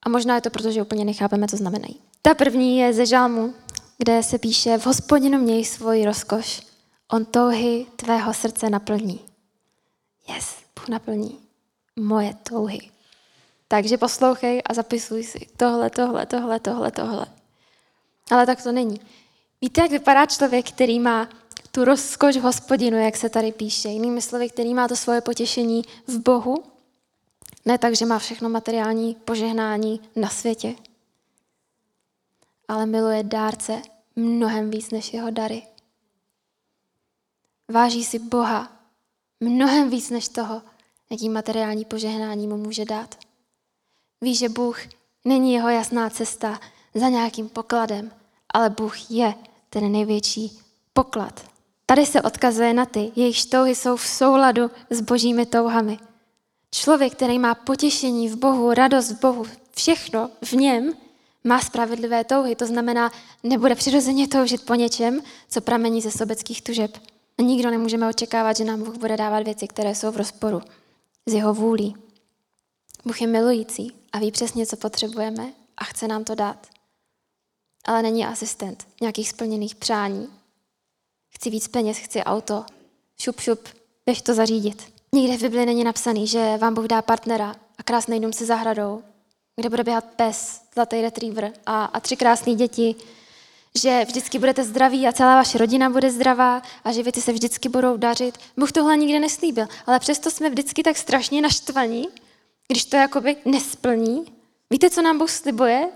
a 0.02 0.08
možná 0.08 0.34
je 0.34 0.40
to 0.40 0.50
proto, 0.50 0.70
že 0.70 0.82
úplně 0.82 1.04
nechápeme, 1.04 1.48
co 1.48 1.56
znamenají. 1.56 2.09
Ta 2.22 2.34
první 2.34 2.78
je 2.78 2.92
ze 2.92 3.06
Žálmu, 3.06 3.54
kde 3.98 4.22
se 4.22 4.38
píše 4.38 4.78
v 4.78 4.86
hospodinu 4.86 5.38
měj 5.38 5.64
svoji 5.64 6.04
rozkoš, 6.04 6.62
on 7.12 7.24
touhy 7.24 7.86
tvého 7.96 8.34
srdce 8.34 8.70
naplní. 8.70 9.20
Yes, 10.28 10.56
Bůh 10.76 10.88
naplní 10.88 11.38
moje 11.96 12.34
touhy. 12.42 12.90
Takže 13.68 13.98
poslouchej 13.98 14.62
a 14.66 14.74
zapisuj 14.74 15.24
si 15.24 15.46
tohle, 15.56 15.90
tohle, 15.90 16.26
tohle, 16.26 16.60
tohle, 16.60 16.90
tohle. 16.90 17.26
Ale 18.30 18.46
tak 18.46 18.62
to 18.62 18.72
není. 18.72 19.00
Víte, 19.60 19.80
jak 19.80 19.90
vypadá 19.90 20.26
člověk, 20.26 20.68
který 20.68 21.00
má 21.00 21.28
tu 21.70 21.84
rozkoš 21.84 22.36
v 22.36 22.40
hospodinu, 22.40 22.98
jak 22.98 23.16
se 23.16 23.28
tady 23.28 23.52
píše. 23.52 23.88
Jinými 23.88 24.22
slovy, 24.22 24.48
který 24.48 24.74
má 24.74 24.88
to 24.88 24.96
svoje 24.96 25.20
potěšení 25.20 25.84
v 26.06 26.18
Bohu. 26.18 26.64
Ne 27.64 27.78
tak, 27.78 27.96
že 27.96 28.06
má 28.06 28.18
všechno 28.18 28.48
materiální 28.48 29.14
požehnání 29.14 30.00
na 30.16 30.28
světě, 30.28 30.74
ale 32.70 32.86
miluje 32.86 33.22
dárce 33.22 33.82
mnohem 34.16 34.70
víc 34.70 34.90
než 34.90 35.12
jeho 35.12 35.30
dary. 35.30 35.62
Váží 37.68 38.04
si 38.04 38.18
Boha 38.18 38.72
mnohem 39.40 39.90
víc 39.90 40.10
než 40.10 40.28
toho, 40.28 40.62
jaký 41.10 41.28
materiální 41.28 41.84
požehnání 41.84 42.48
mu 42.48 42.56
může 42.56 42.84
dát. 42.84 43.14
Ví, 44.20 44.34
že 44.34 44.48
Bůh 44.48 44.80
není 45.24 45.52
jeho 45.52 45.68
jasná 45.68 46.10
cesta 46.10 46.60
za 46.94 47.08
nějakým 47.08 47.48
pokladem, 47.48 48.12
ale 48.54 48.70
Bůh 48.70 49.10
je 49.10 49.34
ten 49.70 49.92
největší 49.92 50.60
poklad. 50.92 51.46
Tady 51.86 52.06
se 52.06 52.22
odkazuje 52.22 52.74
na 52.74 52.86
ty, 52.86 53.12
jejichž 53.16 53.44
touhy 53.44 53.74
jsou 53.74 53.96
v 53.96 54.06
souladu 54.06 54.70
s 54.90 55.00
božími 55.00 55.46
touhami. 55.46 55.98
Člověk, 56.70 57.12
který 57.12 57.38
má 57.38 57.54
potěšení 57.54 58.28
v 58.28 58.36
Bohu, 58.36 58.74
radost 58.74 59.10
v 59.10 59.20
Bohu, 59.20 59.44
všechno 59.76 60.30
v 60.44 60.52
něm, 60.52 60.94
má 61.44 61.60
spravedlivé 61.60 62.24
touhy. 62.24 62.56
To 62.56 62.66
znamená, 62.66 63.12
nebude 63.42 63.74
přirozeně 63.74 64.28
toužit 64.28 64.66
po 64.66 64.74
něčem, 64.74 65.22
co 65.48 65.60
pramení 65.60 66.00
ze 66.00 66.10
sobeckých 66.10 66.62
tužeb. 66.62 66.98
Nikdo 67.40 67.70
nemůžeme 67.70 68.08
očekávat, 68.08 68.56
že 68.56 68.64
nám 68.64 68.82
Bůh 68.82 68.96
bude 68.96 69.16
dávat 69.16 69.42
věci, 69.42 69.68
které 69.68 69.94
jsou 69.94 70.10
v 70.10 70.16
rozporu 70.16 70.60
s 71.26 71.34
jeho 71.34 71.54
vůlí. 71.54 71.96
Bůh 73.04 73.20
je 73.20 73.26
milující 73.26 73.92
a 74.12 74.18
ví 74.18 74.32
přesně, 74.32 74.66
co 74.66 74.76
potřebujeme 74.76 75.52
a 75.76 75.84
chce 75.84 76.08
nám 76.08 76.24
to 76.24 76.34
dát. 76.34 76.66
Ale 77.84 78.02
není 78.02 78.26
asistent 78.26 78.86
nějakých 79.00 79.28
splněných 79.28 79.74
přání. 79.74 80.28
Chci 81.30 81.50
víc 81.50 81.68
peněz, 81.68 81.96
chci 81.98 82.22
auto. 82.22 82.64
Šup, 83.20 83.40
šup, 83.40 83.68
běž 84.06 84.22
to 84.22 84.34
zařídit. 84.34 84.92
Nikde 85.12 85.36
v 85.36 85.40
Bibli 85.40 85.66
není 85.66 85.84
napsaný, 85.84 86.26
že 86.26 86.56
vám 86.56 86.74
Bůh 86.74 86.84
dá 86.84 87.02
partnera 87.02 87.54
a 87.78 87.82
krásný 87.82 88.20
dům 88.20 88.32
se 88.32 88.46
zahradou, 88.46 89.02
kde 89.60 89.68
bude 89.68 89.84
běhat 89.84 90.04
pes, 90.04 90.60
zlatý 90.74 91.00
retriever 91.00 91.52
a, 91.66 91.84
a 91.84 92.00
tři 92.00 92.16
krásné 92.16 92.54
děti, 92.54 92.94
že 93.74 94.04
vždycky 94.04 94.38
budete 94.38 94.64
zdraví 94.64 95.06
a 95.06 95.12
celá 95.12 95.36
vaše 95.36 95.58
rodina 95.58 95.90
bude 95.90 96.10
zdravá 96.10 96.62
a 96.84 96.92
že 96.92 97.02
věci 97.02 97.22
se 97.22 97.32
vždycky 97.32 97.68
budou 97.68 97.96
dařit. 97.96 98.38
Bůh 98.56 98.72
tohle 98.72 98.96
nikdy 98.96 99.18
neslíbil, 99.18 99.66
ale 99.86 99.98
přesto 99.98 100.30
jsme 100.30 100.50
vždycky 100.50 100.82
tak 100.82 100.96
strašně 100.96 101.42
naštvaní, 101.42 102.08
když 102.68 102.84
to 102.84 102.96
jakoby 102.96 103.36
nesplní. 103.44 104.24
Víte, 104.70 104.90
co 104.90 105.02
nám 105.02 105.18
Bůh 105.18 105.30
slibuje? 105.30 105.88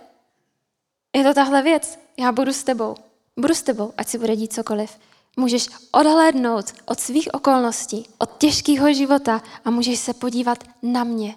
Je 1.17 1.25
to 1.25 1.35
tahle 1.35 1.63
věc. 1.63 1.99
Já 2.17 2.33
budu 2.33 2.53
s 2.53 2.65
tebou. 2.65 2.95
Budu 3.37 3.55
s 3.55 3.63
tebou, 3.63 3.93
ať 3.97 4.09
si 4.09 4.19
bude 4.19 4.37
dít 4.37 4.53
cokoliv. 4.53 4.99
Můžeš 5.37 5.69
odhlédnout 5.93 6.73
od 6.85 7.01
svých 7.01 7.29
okolností, 7.35 8.09
od 8.19 8.39
těžkého 8.39 8.93
života 8.93 9.43
a 9.65 9.71
můžeš 9.71 9.99
se 9.99 10.15
podívat 10.15 10.65
na 10.83 11.05
mě. 11.05 11.37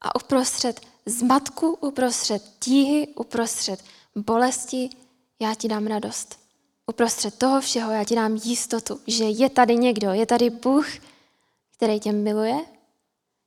A 0.00 0.14
uprostřed 0.14 0.80
zmatku, 1.06 1.78
uprostřed 1.80 2.42
tíhy, 2.58 3.08
uprostřed 3.08 3.84
bolesti, 4.14 4.90
já 5.40 5.54
ti 5.54 5.68
dám 5.68 5.86
radost. 5.86 6.38
Uprostřed 6.86 7.38
toho 7.38 7.60
všeho 7.60 7.92
já 7.92 8.04
ti 8.04 8.14
dám 8.14 8.36
jistotu, 8.44 9.00
že 9.06 9.24
je 9.24 9.50
tady 9.50 9.76
někdo, 9.76 10.12
je 10.12 10.26
tady 10.26 10.50
Bůh, 10.50 10.86
který 11.72 12.00
tě 12.00 12.12
miluje, 12.12 12.64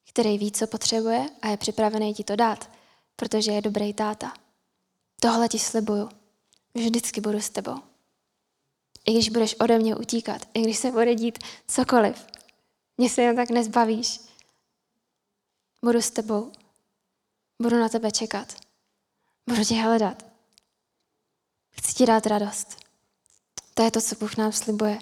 který 0.10 0.38
ví, 0.38 0.52
co 0.52 0.68
potřebuje 0.68 1.30
a 1.42 1.48
je 1.48 1.58
připravený 1.58 2.14
ti 2.14 2.24
to 2.24 2.36
dát, 2.36 2.70
protože 3.16 3.52
je 3.52 3.62
dobrý 3.62 3.94
táta. 3.94 4.34
Tohle 5.22 5.50
ti 5.50 5.60
slibuju. 5.60 6.10
Vždycky 6.76 7.22
budu 7.22 7.42
s 7.42 7.50
tebou. 7.50 7.76
I 9.06 9.14
když 9.14 9.30
budeš 9.30 9.56
ode 9.60 9.80
mě 9.80 9.96
utíkat, 9.96 10.42
i 10.54 10.62
když 10.62 10.78
se 10.78 10.92
bude 10.92 11.16
dít 11.16 11.40
cokoliv, 11.68 12.28
mě 12.98 13.10
se 13.10 13.22
jen 13.22 13.36
tak 13.36 13.50
nezbavíš. 13.50 14.20
Budu 15.86 16.02
s 16.02 16.12
tebou. 16.12 16.52
Budu 17.62 17.80
na 17.80 17.90
tebe 17.90 18.12
čekat. 18.12 18.54
Budu 19.50 19.64
tě 19.64 19.76
hledat. 19.76 20.24
Chci 21.72 21.94
ti 21.94 22.06
dát 22.06 22.26
radost. 22.26 22.78
To 23.74 23.84
je 23.84 23.92
to, 23.92 24.02
co 24.02 24.16
Bůh 24.16 24.38
nám 24.38 24.52
slibuje. 24.52 25.00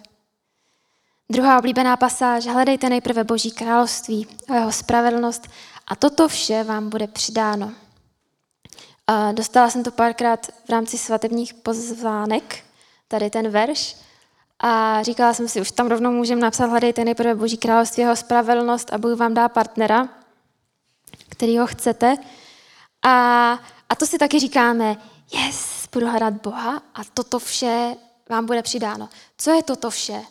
Druhá 1.30 1.60
oblíbená 1.60 1.98
pasáž. 1.98 2.46
Hledejte 2.46 2.90
nejprve 2.90 3.24
Boží 3.24 3.52
království 3.52 4.28
a 4.50 4.56
jeho 4.56 4.72
spravedlnost 4.72 5.48
a 5.88 5.96
toto 5.96 6.28
vše 6.28 6.64
vám 6.64 6.90
bude 6.90 7.08
přidáno. 7.08 7.74
A 9.08 9.32
dostala 9.32 9.70
jsem 9.70 9.84
to 9.84 9.92
párkrát 9.92 10.48
v 10.66 10.70
rámci 10.70 10.98
svatebních 10.98 11.54
pozvánek, 11.54 12.64
tady 13.08 13.30
ten 13.30 13.50
verš. 13.50 13.96
A 14.60 15.04
říkala 15.04 15.34
jsem 15.34 15.48
si, 15.48 15.62
už 15.62 15.72
tam 15.72 15.88
rovnou 15.88 16.12
můžeme 16.12 16.42
napsat, 16.42 16.66
hledejte 16.66 17.06
nejprve 17.06 17.36
Boží 17.36 17.58
království, 17.58 18.02
jeho 18.02 18.16
spravedlnost 18.16 18.94
a 18.94 18.98
Bůh 18.98 19.20
vám 19.20 19.34
dá 19.34 19.50
partnera, 19.50 20.10
který 21.30 21.58
ho 21.58 21.68
chcete. 21.68 22.18
A, 23.08 23.52
a 23.90 23.96
to 23.96 24.06
si 24.06 24.18
taky 24.18 24.40
říkáme, 24.40 24.98
yes, 25.34 25.88
budu 25.94 26.08
hledat 26.08 26.34
Boha 26.34 26.82
a 26.96 27.04
toto 27.14 27.40
vše 27.40 27.96
vám 28.30 28.46
bude 28.46 28.62
přidáno. 28.62 29.10
Co 29.38 29.52
je 29.52 29.64
toto 29.64 29.90
vše? 29.90 30.22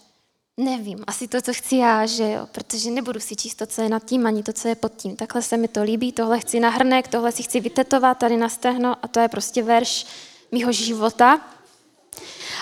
Nevím, 0.56 1.04
asi 1.06 1.28
to, 1.28 1.42
co 1.42 1.52
chci 1.54 1.76
já, 1.76 2.06
že 2.06 2.30
jo, 2.30 2.48
protože 2.52 2.90
nebudu 2.90 3.20
si 3.20 3.36
číst 3.36 3.54
to, 3.54 3.66
co 3.66 3.82
je 3.82 3.88
nad 3.88 4.04
tím, 4.04 4.26
ani 4.26 4.42
to, 4.42 4.52
co 4.52 4.68
je 4.68 4.74
pod 4.74 4.92
tím. 4.96 5.16
Takhle 5.16 5.42
se 5.42 5.56
mi 5.56 5.68
to 5.68 5.82
líbí, 5.82 6.12
tohle 6.12 6.40
chci 6.40 6.60
na 6.60 6.68
hrnek, 6.68 7.08
tohle 7.08 7.32
si 7.32 7.42
chci 7.42 7.60
vytetovat 7.60 8.18
tady 8.18 8.36
na 8.36 8.48
stehno 8.48 8.96
a 9.02 9.08
to 9.08 9.20
je 9.20 9.28
prostě 9.28 9.62
verš 9.62 10.06
mýho 10.52 10.72
života. 10.72 11.40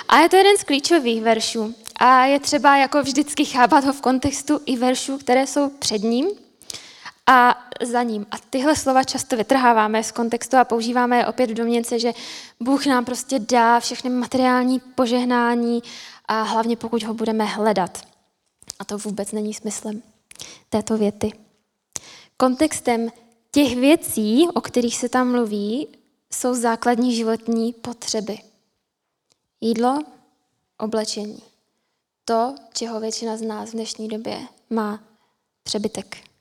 A 0.08 0.18
je 0.18 0.28
to 0.28 0.36
jeden 0.36 0.58
z 0.58 0.64
klíčových 0.64 1.22
veršů. 1.22 1.74
A 1.96 2.24
je 2.24 2.40
třeba 2.40 2.76
jako 2.76 3.02
vždycky 3.02 3.44
chápat 3.44 3.84
ho 3.84 3.92
v 3.92 4.00
kontextu 4.00 4.60
i 4.66 4.76
veršů, 4.76 5.18
které 5.18 5.46
jsou 5.46 5.68
před 5.68 6.02
ním 6.02 6.28
a 7.26 7.66
za 7.82 8.02
ním. 8.02 8.26
A 8.30 8.38
tyhle 8.38 8.76
slova 8.76 9.04
často 9.04 9.36
vytrháváme 9.36 10.04
z 10.04 10.12
kontextu 10.12 10.56
a 10.56 10.64
používáme 10.64 11.16
je 11.16 11.26
opět 11.26 11.50
v 11.50 11.54
domněnce, 11.54 11.98
že 11.98 12.12
Bůh 12.60 12.86
nám 12.86 13.04
prostě 13.04 13.38
dá 13.38 13.80
všechny 13.80 14.10
materiální 14.10 14.80
požehnání 14.80 15.82
a 16.24 16.42
hlavně 16.42 16.76
pokud 16.76 17.02
ho 17.02 17.14
budeme 17.14 17.44
hledat. 17.44 18.02
A 18.78 18.84
to 18.84 18.98
vůbec 18.98 19.32
není 19.32 19.54
smyslem 19.54 20.02
této 20.68 20.98
věty. 20.98 21.32
Kontextem 22.36 23.08
těch 23.50 23.76
věcí, 23.76 24.48
o 24.54 24.60
kterých 24.60 24.96
se 24.96 25.08
tam 25.08 25.30
mluví, 25.30 25.88
jsou 26.32 26.54
základní 26.54 27.16
životní 27.16 27.72
potřeby. 27.72 28.38
Jídlo, 29.60 29.98
oblečení. 30.78 31.42
To, 32.24 32.54
čeho 32.72 33.00
většina 33.00 33.36
z 33.36 33.42
nás 33.42 33.70
v 33.70 33.72
dnešní 33.72 34.08
době 34.08 34.40
má 34.70 35.00
přebytek. 35.62 36.31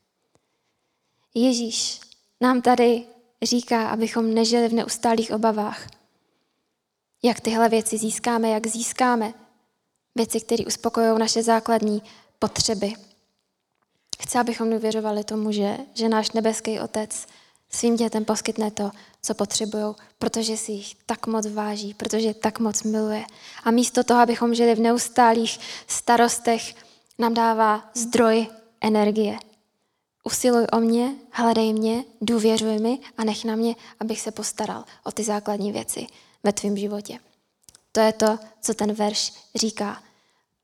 Ježíš 1.34 2.00
nám 2.42 2.62
tady 2.62 3.04
říká, 3.42 3.90
abychom 3.90 4.34
nežili 4.34 4.68
v 4.68 4.74
neustálých 4.74 5.32
obavách. 5.32 5.88
Jak 7.24 7.40
tyhle 7.40 7.70
věci 7.70 7.98
získáme, 7.98 8.50
jak 8.50 8.68
získáme 8.68 9.34
věci, 10.16 10.42
které 10.42 10.66
uspokojují 10.66 11.20
naše 11.20 11.44
základní 11.44 12.02
potřeby. 12.40 12.94
Chci, 14.22 14.38
abychom 14.38 14.70
důvěřovali 14.70 15.24
tomu, 15.24 15.52
že, 15.52 15.78
že 15.94 16.10
náš 16.10 16.32
nebeský 16.32 16.80
Otec 16.80 17.28
svým 17.70 17.96
dětem 17.96 18.26
poskytne 18.26 18.72
to, 18.72 18.92
co 19.22 19.34
potřebují, 19.34 19.96
protože 20.20 20.58
si 20.58 20.72
jich 20.72 20.96
tak 21.06 21.28
moc 21.28 21.48
váží, 21.48 21.94
protože 21.94 22.34
tak 22.34 22.60
moc 22.60 22.84
miluje. 22.84 23.26
A 23.64 23.72
místo 23.72 24.04
toho, 24.04 24.22
abychom 24.22 24.56
žili 24.56 24.76
v 24.76 24.80
neustálých 24.80 25.60
starostech, 25.88 26.76
nám 27.20 27.34
dává 27.34 27.90
zdroj 27.94 28.48
energie. 28.82 29.38
Usiluj 30.24 30.68
o 30.74 30.80
mě, 30.80 31.16
hledej 31.32 31.74
mě, 31.74 32.04
důvěřuj 32.22 32.80
mi 32.80 33.00
a 33.18 33.24
nech 33.24 33.46
na 33.46 33.56
mě, 33.56 33.76
abych 34.00 34.22
se 34.22 34.32
postaral 34.32 34.84
o 35.04 35.12
ty 35.12 35.24
základní 35.24 35.72
věci 35.72 36.08
ve 36.44 36.54
tvém 36.54 36.78
životě. 36.78 37.20
To 37.92 38.00
je 38.00 38.14
to, 38.14 38.40
co 38.62 38.74
ten 38.74 38.94
verš 38.94 39.34
říká. 39.56 40.04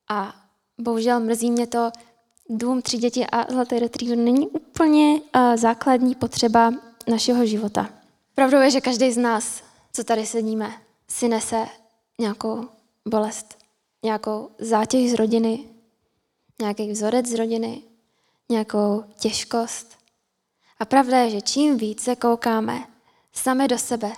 A 0.09 0.35
bohužel 0.77 1.19
mrzí 1.19 1.51
mě 1.51 1.67
to, 1.67 1.91
dům, 2.49 2.81
tři 2.81 2.97
děti 2.97 3.25
a 3.25 3.51
zlatý 3.51 3.79
retriever 3.79 4.17
není 4.17 4.47
úplně 4.47 5.21
uh, 5.21 5.55
základní 5.55 6.15
potřeba 6.15 6.73
našeho 7.07 7.45
života. 7.45 7.89
Pravdou 8.35 8.57
je, 8.57 8.71
že 8.71 8.81
každý 8.81 9.11
z 9.11 9.17
nás, 9.17 9.63
co 9.93 10.03
tady 10.03 10.25
sedíme, 10.25 10.73
si 11.07 11.27
nese 11.27 11.67
nějakou 12.19 12.67
bolest, 13.05 13.57
nějakou 14.03 14.49
zátěž 14.59 15.11
z 15.11 15.13
rodiny, 15.13 15.63
nějaký 16.61 16.91
vzorec 16.91 17.25
z 17.25 17.33
rodiny, 17.33 17.81
nějakou 18.49 19.03
těžkost. 19.19 19.97
A 20.79 20.85
pravda 20.85 21.19
je, 21.19 21.29
že 21.29 21.41
čím 21.41 21.77
víc 21.77 22.03
se 22.03 22.15
koukáme 22.15 22.87
sami 23.33 23.67
do 23.67 23.77
sebe, 23.77 24.13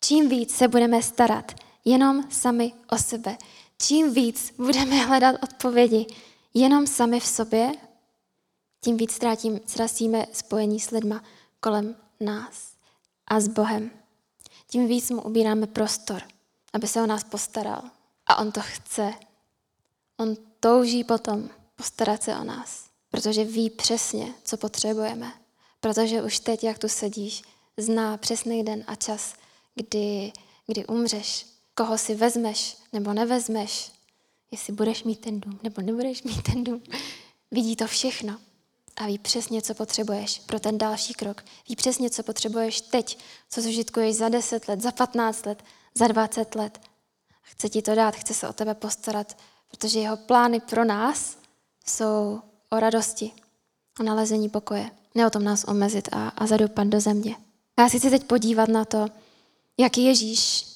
čím 0.00 0.28
víc 0.28 0.56
se 0.56 0.68
budeme 0.68 1.02
starat 1.02 1.52
jenom 1.84 2.30
sami 2.30 2.72
o 2.90 2.98
sebe, 2.98 3.36
čím 3.78 4.14
víc 4.14 4.54
budeme 4.56 4.96
hledat 4.96 5.36
odpovědi 5.42 6.06
jenom 6.54 6.86
sami 6.86 7.20
v 7.20 7.26
sobě, 7.26 7.72
tím 8.80 8.96
víc 8.96 9.12
ztrátím, 9.12 9.60
ztracíme 9.66 10.26
spojení 10.32 10.80
s 10.80 10.90
lidma 10.90 11.22
kolem 11.60 11.96
nás 12.20 12.72
a 13.26 13.40
s 13.40 13.48
Bohem. 13.48 13.90
Tím 14.66 14.86
víc 14.86 15.10
mu 15.10 15.22
ubíráme 15.22 15.66
prostor, 15.66 16.22
aby 16.72 16.86
se 16.86 17.02
o 17.02 17.06
nás 17.06 17.24
postaral 17.24 17.82
A 18.26 18.36
on 18.36 18.52
to 18.52 18.60
chce. 18.60 19.12
On 20.16 20.36
touží 20.60 21.04
potom 21.04 21.50
postarat 21.76 22.22
se 22.22 22.36
o 22.36 22.44
nás, 22.44 22.89
protože 23.10 23.44
ví 23.44 23.70
přesně, 23.70 24.34
co 24.44 24.56
potřebujeme. 24.56 25.32
Protože 25.80 26.22
už 26.22 26.40
teď, 26.40 26.64
jak 26.64 26.78
tu 26.78 26.88
sedíš, 26.88 27.42
zná 27.76 28.16
přesný 28.16 28.64
den 28.64 28.84
a 28.86 28.94
čas, 28.94 29.34
kdy, 29.74 30.32
kdy 30.66 30.86
umřeš, 30.86 31.46
koho 31.74 31.98
si 31.98 32.14
vezmeš 32.14 32.76
nebo 32.92 33.12
nevezmeš, 33.12 33.92
jestli 34.50 34.72
budeš 34.72 35.04
mít 35.04 35.20
ten 35.20 35.40
dům 35.40 35.60
nebo 35.62 35.82
nebudeš 35.82 36.22
mít 36.24 36.42
ten 36.42 36.64
dům. 36.64 36.82
Vidí 37.50 37.76
to 37.76 37.86
všechno 37.86 38.38
a 38.96 39.06
ví 39.06 39.18
přesně, 39.18 39.62
co 39.62 39.74
potřebuješ 39.74 40.38
pro 40.46 40.60
ten 40.60 40.78
další 40.78 41.14
krok. 41.14 41.44
Ví 41.68 41.76
přesně, 41.76 42.10
co 42.10 42.22
potřebuješ 42.22 42.80
teď, 42.80 43.18
co 43.50 43.60
zužitkuješ 43.60 44.16
za 44.16 44.28
10 44.28 44.68
let, 44.68 44.80
za 44.80 44.92
15 44.92 45.46
let, 45.46 45.62
za 45.94 46.06
20 46.06 46.54
let. 46.54 46.80
Chce 47.42 47.68
ti 47.68 47.82
to 47.82 47.94
dát, 47.94 48.16
chce 48.16 48.34
se 48.34 48.48
o 48.48 48.52
tebe 48.52 48.74
postarat, 48.74 49.36
protože 49.68 50.00
jeho 50.00 50.16
plány 50.16 50.60
pro 50.60 50.84
nás 50.84 51.38
jsou 51.86 52.40
o 52.70 52.80
radosti, 52.80 53.32
o 54.00 54.02
nalezení 54.02 54.48
pokoje. 54.48 54.90
Ne 55.14 55.26
o 55.26 55.30
tom 55.30 55.44
nás 55.44 55.64
omezit 55.64 56.08
a, 56.12 56.28
a 56.28 56.46
zadupat 56.46 56.86
do 56.86 57.00
země. 57.00 57.36
A 57.76 57.82
já 57.82 57.88
si 57.88 57.98
chci 57.98 58.10
teď 58.10 58.24
podívat 58.24 58.68
na 58.68 58.84
to, 58.84 59.06
jak 59.78 59.98
Ježíš 59.98 60.66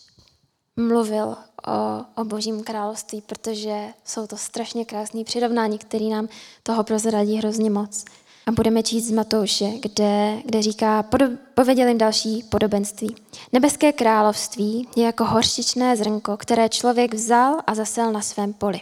mluvil 0.77 1.37
o, 1.67 2.05
o 2.15 2.25
božím 2.25 2.65
království, 2.65 3.21
protože 3.21 3.89
jsou 4.05 4.27
to 4.27 4.37
strašně 4.37 4.85
krásné 4.85 5.25
přirovnání, 5.25 5.79
které 5.79 6.05
nám 6.05 6.29
toho 6.63 6.85
prozradí 6.85 7.37
hrozně 7.37 7.71
moc. 7.71 8.05
A 8.47 8.53
budeme 8.53 8.83
číst 8.83 9.05
z 9.05 9.11
Matouše, 9.11 9.71
kde, 9.83 10.43
kde 10.45 10.63
říká, 10.63 11.03
podo, 11.03 11.27
pověděl 11.55 11.89
jim 11.89 11.99
další 11.99 12.43
podobenství. 12.43 13.17
Nebeské 13.53 13.93
království 13.93 14.89
je 14.97 15.05
jako 15.05 15.25
horšičné 15.25 15.97
zrnko, 15.97 16.37
které 16.37 16.69
člověk 16.69 17.15
vzal 17.15 17.57
a 17.67 17.75
zasel 17.75 18.13
na 18.13 18.21
svém 18.21 18.53
poli. 18.53 18.81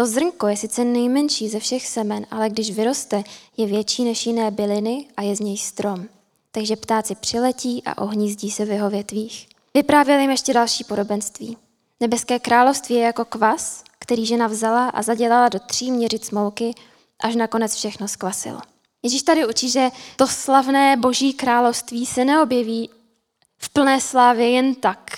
To 0.00 0.06
zrnko 0.06 0.48
je 0.48 0.56
sice 0.56 0.84
nejmenší 0.84 1.48
ze 1.48 1.58
všech 1.58 1.86
semen, 1.86 2.26
ale 2.30 2.50
když 2.50 2.70
vyroste, 2.70 3.24
je 3.56 3.66
větší 3.66 4.04
než 4.04 4.26
jiné 4.26 4.50
byliny 4.50 5.06
a 5.16 5.22
je 5.22 5.36
z 5.36 5.40
něj 5.40 5.58
strom. 5.58 6.06
Takže 6.52 6.76
ptáci 6.76 7.14
přiletí 7.14 7.82
a 7.86 8.02
ohnízdí 8.02 8.50
se 8.50 8.64
v 8.64 8.70
jeho 8.70 8.90
větvích. 8.90 9.48
Vyprávěl 9.74 10.20
jim 10.20 10.30
ještě 10.30 10.52
další 10.52 10.84
podobenství. 10.84 11.56
Nebeské 12.00 12.38
království 12.38 12.94
je 12.94 13.02
jako 13.02 13.24
kvas, 13.24 13.84
který 13.98 14.26
žena 14.26 14.46
vzala 14.46 14.88
a 14.88 15.02
zadělala 15.02 15.48
do 15.48 15.58
tří 15.58 15.90
měřic 15.90 16.26
smouky, 16.26 16.74
až 17.22 17.36
nakonec 17.36 17.74
všechno 17.74 18.08
skvasilo. 18.08 18.60
Ježíš 19.02 19.22
tady 19.22 19.46
učí, 19.46 19.70
že 19.70 19.90
to 20.16 20.26
slavné 20.26 20.96
boží 20.96 21.32
království 21.32 22.06
se 22.06 22.24
neobjeví 22.24 22.90
v 23.58 23.68
plné 23.68 24.00
slávě 24.00 24.50
jen 24.50 24.74
tak. 24.74 25.16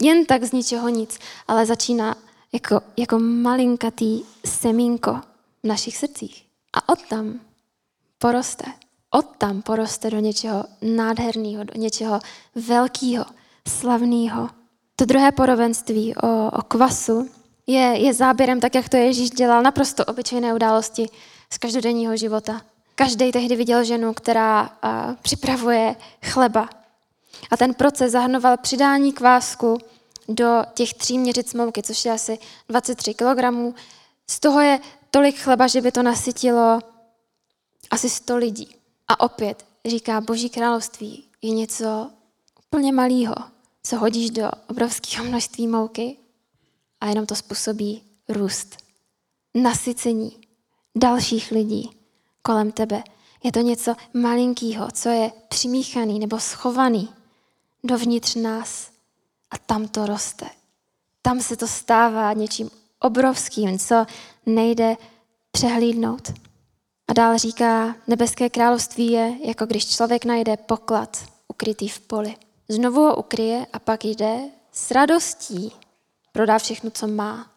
Jen 0.00 0.26
tak 0.26 0.44
z 0.44 0.52
ničeho 0.52 0.88
nic, 0.88 1.18
ale 1.48 1.66
začíná 1.66 2.16
jako, 2.54 2.80
jako 2.96 3.18
malinkatý 3.18 4.22
semínko 4.44 5.20
v 5.62 5.66
našich 5.66 5.96
srdcích. 5.96 6.44
A 6.72 6.88
od 6.88 7.02
tam 7.08 7.40
poroste. 8.18 8.64
Od 9.10 9.36
tam 9.38 9.62
poroste 9.62 10.10
do 10.10 10.18
něčeho 10.18 10.64
nádherného, 10.82 11.64
do 11.64 11.80
něčeho 11.80 12.20
velkého, 12.54 13.24
slavného. 13.68 14.50
To 14.96 15.04
druhé 15.04 15.32
podobenství 15.32 16.14
o, 16.16 16.50
o 16.50 16.62
kvasu 16.62 17.30
je, 17.66 17.80
je 17.80 18.14
záběrem, 18.14 18.60
tak 18.60 18.74
jak 18.74 18.88
to 18.88 18.96
Ježíš 18.96 19.30
dělal, 19.30 19.62
naprosto 19.62 20.04
obyčejné 20.04 20.54
události 20.54 21.06
z 21.50 21.58
každodenního 21.58 22.16
života. 22.16 22.60
Každý 22.94 23.32
tehdy 23.32 23.56
viděl 23.56 23.84
ženu, 23.84 24.14
která 24.14 24.60
a, 24.82 25.14
připravuje 25.22 25.96
chleba. 26.24 26.68
A 27.50 27.56
ten 27.56 27.74
proces 27.74 28.12
zahrnoval 28.12 28.56
přidání 28.56 29.12
kvásku 29.12 29.78
do 30.28 30.62
těch 30.74 30.94
tří 30.94 31.18
měřic 31.18 31.54
mouky, 31.54 31.82
což 31.82 32.04
je 32.04 32.12
asi 32.12 32.38
23 32.68 33.14
kg. 33.14 33.74
Z 34.30 34.40
toho 34.40 34.60
je 34.60 34.80
tolik 35.10 35.38
chleba, 35.38 35.66
že 35.66 35.80
by 35.80 35.92
to 35.92 36.02
nasytilo 36.02 36.78
asi 37.90 38.10
100 38.10 38.36
lidí. 38.36 38.76
A 39.08 39.20
opět 39.20 39.64
říká, 39.86 40.20
Boží 40.20 40.50
království 40.50 41.24
je 41.42 41.50
něco 41.50 42.10
úplně 42.66 42.92
malého, 42.92 43.34
co 43.82 43.96
hodíš 43.96 44.30
do 44.30 44.50
obrovského 44.68 45.24
množství 45.24 45.66
mouky 45.66 46.16
a 47.00 47.08
jenom 47.08 47.26
to 47.26 47.34
způsobí 47.34 48.02
růst, 48.28 48.76
nasycení 49.54 50.40
dalších 50.94 51.50
lidí 51.50 51.90
kolem 52.42 52.72
tebe. 52.72 53.02
Je 53.42 53.52
to 53.52 53.60
něco 53.60 53.94
malinkého, 54.14 54.88
co 54.92 55.08
je 55.08 55.32
přimíchaný 55.48 56.18
nebo 56.18 56.40
schovaný 56.40 57.08
dovnitř 57.84 58.34
nás 58.34 58.93
a 59.50 59.58
tam 59.58 59.88
to 59.88 60.06
roste. 60.06 60.46
Tam 61.22 61.40
se 61.40 61.56
to 61.56 61.66
stává 61.66 62.32
něčím 62.32 62.70
obrovským, 63.00 63.78
co 63.78 64.06
nejde 64.46 64.96
přehlídnout. 65.50 66.32
A 67.08 67.12
dál 67.12 67.38
říká, 67.38 67.96
nebeské 68.06 68.50
království 68.50 69.10
je, 69.10 69.38
jako 69.44 69.66
když 69.66 69.86
člověk 69.86 70.24
najde 70.24 70.56
poklad 70.56 71.24
ukrytý 71.48 71.88
v 71.88 72.00
poli. 72.00 72.36
Znovu 72.68 73.00
ho 73.00 73.16
ukryje 73.16 73.66
a 73.72 73.78
pak 73.78 74.04
jde 74.04 74.38
s 74.72 74.90
radostí, 74.90 75.72
prodá 76.32 76.58
všechno, 76.58 76.90
co 76.90 77.06
má 77.06 77.50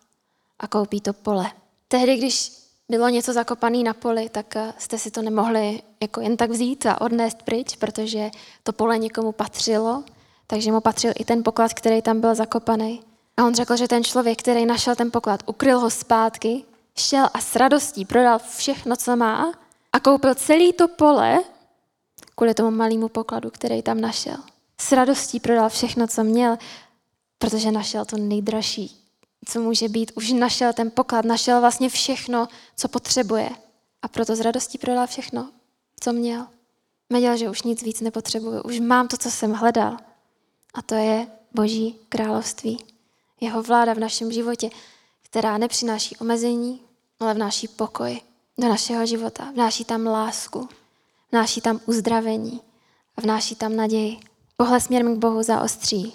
a 0.59 0.67
koupí 0.67 1.01
to 1.01 1.13
pole. 1.13 1.51
Tehdy, 1.87 2.17
když 2.17 2.51
bylo 2.89 3.09
něco 3.09 3.33
zakopané 3.33 3.77
na 3.77 3.93
poli, 3.93 4.29
tak 4.29 4.55
eh, 4.55 4.73
jste 4.77 4.97
si 4.99 5.11
to 5.11 5.21
nemohli 5.21 5.81
jako 6.01 6.21
jen 6.21 6.37
tak 6.37 6.49
vzít 6.49 6.85
a 6.85 7.01
odnést 7.01 7.43
pryč, 7.43 7.75
protože 7.75 8.31
to 8.63 8.73
pole 8.73 8.97
někomu 8.97 9.31
patřilo, 9.31 10.03
takže 10.47 10.71
mu 10.71 10.81
patřil 10.81 11.11
i 11.19 11.25
ten 11.25 11.43
poklad, 11.43 11.73
který 11.73 12.01
tam 12.01 12.21
byl 12.21 12.35
zakopaný. 12.35 13.01
A 13.37 13.45
on 13.45 13.55
řekl, 13.55 13.77
že 13.77 13.87
ten 13.87 14.03
člověk, 14.03 14.39
který 14.39 14.65
našel 14.65 14.95
ten 14.95 15.11
poklad, 15.11 15.43
ukryl 15.45 15.79
ho 15.79 15.89
zpátky, 15.89 16.63
šel 16.95 17.29
a 17.33 17.41
s 17.41 17.55
radostí 17.55 18.05
prodal 18.05 18.39
všechno, 18.39 18.95
co 18.95 19.15
má 19.15 19.53
a 19.93 19.99
koupil 19.99 20.35
celý 20.35 20.73
to 20.73 20.87
pole 20.87 21.39
kvůli 22.35 22.53
tomu 22.53 22.71
malému 22.71 23.09
pokladu, 23.09 23.49
který 23.49 23.81
tam 23.81 24.01
našel. 24.01 24.37
S 24.81 24.91
radostí 24.91 25.39
prodal 25.39 25.69
všechno, 25.69 26.07
co 26.07 26.23
měl, 26.23 26.57
protože 27.37 27.71
našel 27.71 28.05
to 28.05 28.17
nejdražší, 28.17 28.97
co 29.45 29.59
může 29.59 29.89
být. 29.89 30.11
Už 30.15 30.31
našel 30.31 30.73
ten 30.73 30.91
poklad, 30.91 31.25
našel 31.25 31.59
vlastně 31.59 31.89
všechno, 31.89 32.47
co 32.75 32.87
potřebuje. 32.87 33.49
A 34.01 34.07
proto 34.07 34.35
s 34.35 34.39
radostí 34.39 34.77
prodal 34.77 35.07
všechno, 35.07 35.49
co 35.99 36.13
měl. 36.13 36.47
Věděl, 37.09 37.37
že 37.37 37.49
už 37.49 37.63
nic 37.63 37.83
víc 37.83 38.01
nepotřebuje. 38.01 38.61
Už 38.61 38.79
mám 38.79 39.07
to, 39.07 39.17
co 39.17 39.31
jsem 39.31 39.53
hledal. 39.53 39.97
A 40.77 40.81
to 40.81 40.95
je 40.95 41.27
Boží 41.53 41.95
království. 42.09 42.77
Jeho 43.41 43.63
vláda 43.63 43.93
v 43.93 43.99
našem 43.99 44.31
životě, 44.31 44.69
která 45.23 45.57
nepřináší 45.57 46.17
omezení, 46.17 46.81
ale 47.19 47.33
vnáší 47.33 47.67
pokoj 47.67 48.21
do 48.57 48.69
našeho 48.69 49.05
života. 49.05 49.51
Vnáší 49.51 49.85
tam 49.85 50.05
lásku, 50.05 50.69
vnáší 51.31 51.61
tam 51.61 51.79
uzdravení 51.85 52.61
a 53.17 53.21
vnáší 53.21 53.55
tam 53.55 53.75
naději. 53.75 54.17
Pohled 54.57 54.83
směrem 54.83 55.15
k 55.15 55.19
Bohu 55.19 55.43
zaostří 55.43 56.13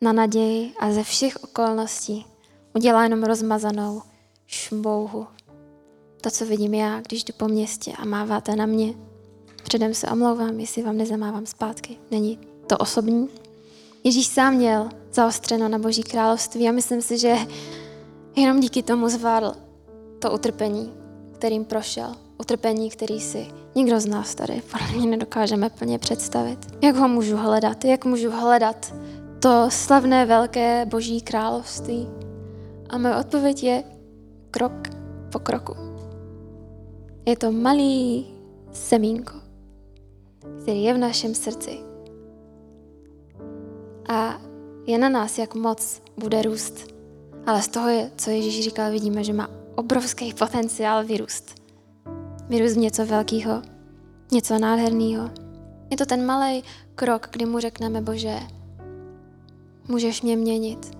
na 0.00 0.12
naději 0.12 0.74
a 0.80 0.92
ze 0.92 1.02
všech 1.02 1.36
okolností 1.42 2.26
udělá 2.74 3.02
jenom 3.02 3.24
rozmazanou 3.24 4.02
šmouhu. 4.46 5.26
To, 6.20 6.30
co 6.30 6.46
vidím 6.46 6.74
já, 6.74 7.00
když 7.00 7.24
jdu 7.24 7.34
po 7.36 7.48
městě 7.48 7.92
a 7.92 8.04
máváte 8.04 8.56
na 8.56 8.66
mě. 8.66 8.94
Předem 9.62 9.94
se 9.94 10.08
omlouvám, 10.08 10.60
jestli 10.60 10.82
vám 10.82 10.96
nezamávám 10.96 11.46
zpátky. 11.46 11.98
Není 12.10 12.38
to 12.66 12.78
osobní. 12.78 13.47
Ježíš 14.04 14.26
sám 14.26 14.54
měl 14.54 14.88
zaostřeno 15.12 15.68
na 15.68 15.78
Boží 15.78 16.02
království 16.02 16.68
a 16.68 16.72
myslím 16.72 17.02
si, 17.02 17.18
že 17.18 17.36
jenom 18.36 18.60
díky 18.60 18.82
tomu 18.82 19.08
zvládl 19.08 19.52
to 20.18 20.32
utrpení, 20.32 20.92
kterým 21.34 21.64
prošel. 21.64 22.14
Utrpení, 22.40 22.90
který 22.90 23.20
si 23.20 23.46
nikdo 23.74 24.00
z 24.00 24.06
nás 24.06 24.34
tady 24.34 24.62
podle 24.70 25.06
nedokážeme 25.06 25.70
plně 25.70 25.98
představit. 25.98 26.58
Jak 26.82 26.96
ho 26.96 27.08
můžu 27.08 27.36
hledat? 27.36 27.84
Jak 27.84 28.04
můžu 28.04 28.30
hledat 28.30 28.94
to 29.38 29.66
slavné 29.68 30.26
velké 30.26 30.86
boží 30.86 31.20
království? 31.20 32.08
A 32.90 32.98
moje 32.98 33.16
odpověď 33.16 33.62
je 33.62 33.84
krok 34.50 34.88
po 35.32 35.38
kroku. 35.38 35.74
Je 37.26 37.36
to 37.36 37.52
malý 37.52 38.26
semínko, 38.72 39.34
který 40.62 40.82
je 40.82 40.94
v 40.94 40.98
našem 40.98 41.34
srdci. 41.34 41.87
A 44.08 44.40
je 44.86 44.98
na 44.98 45.08
nás, 45.08 45.38
jak 45.38 45.54
moc 45.54 46.02
bude 46.16 46.42
růst. 46.42 46.94
Ale 47.46 47.62
z 47.62 47.68
toho, 47.68 47.88
co 48.16 48.30
Ježíš 48.30 48.64
říkal, 48.64 48.90
vidíme, 48.90 49.24
že 49.24 49.32
má 49.32 49.50
obrovský 49.74 50.34
potenciál 50.34 51.04
vyrůst. 51.04 51.54
Vyrůst 52.48 52.74
v 52.74 52.78
něco 52.78 53.06
velkého, 53.06 53.62
něco 54.32 54.58
nádherného. 54.58 55.30
Je 55.90 55.96
to 55.96 56.06
ten 56.06 56.26
malý 56.26 56.62
krok, 56.94 57.28
kdy 57.32 57.46
mu 57.46 57.58
řekneme, 57.58 58.00
Bože, 58.00 58.38
můžeš 59.88 60.22
mě 60.22 60.36
měnit. 60.36 60.98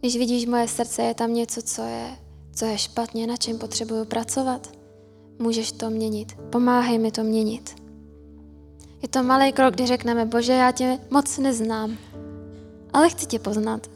Když 0.00 0.16
vidíš 0.16 0.46
moje 0.46 0.68
srdce, 0.68 1.02
je 1.02 1.14
tam 1.14 1.34
něco, 1.34 1.62
co 1.62 1.82
je, 1.82 2.16
co 2.52 2.64
je 2.64 2.78
špatně, 2.78 3.26
na 3.26 3.36
čem 3.36 3.58
potřebuju 3.58 4.04
pracovat, 4.04 4.70
můžeš 5.38 5.72
to 5.72 5.90
měnit. 5.90 6.36
Pomáhej 6.50 6.98
mi 6.98 7.10
to 7.12 7.22
měnit. 7.22 7.85
Je 9.02 9.08
to 9.08 9.22
malý 9.22 9.52
krok, 9.52 9.74
kdy 9.74 9.86
řekneme, 9.86 10.24
bože, 10.26 10.52
já 10.52 10.72
tě 10.72 10.98
moc 11.10 11.38
neznám, 11.38 11.98
ale 12.92 13.08
chci 13.08 13.26
tě 13.26 13.38
poznat. 13.38 13.86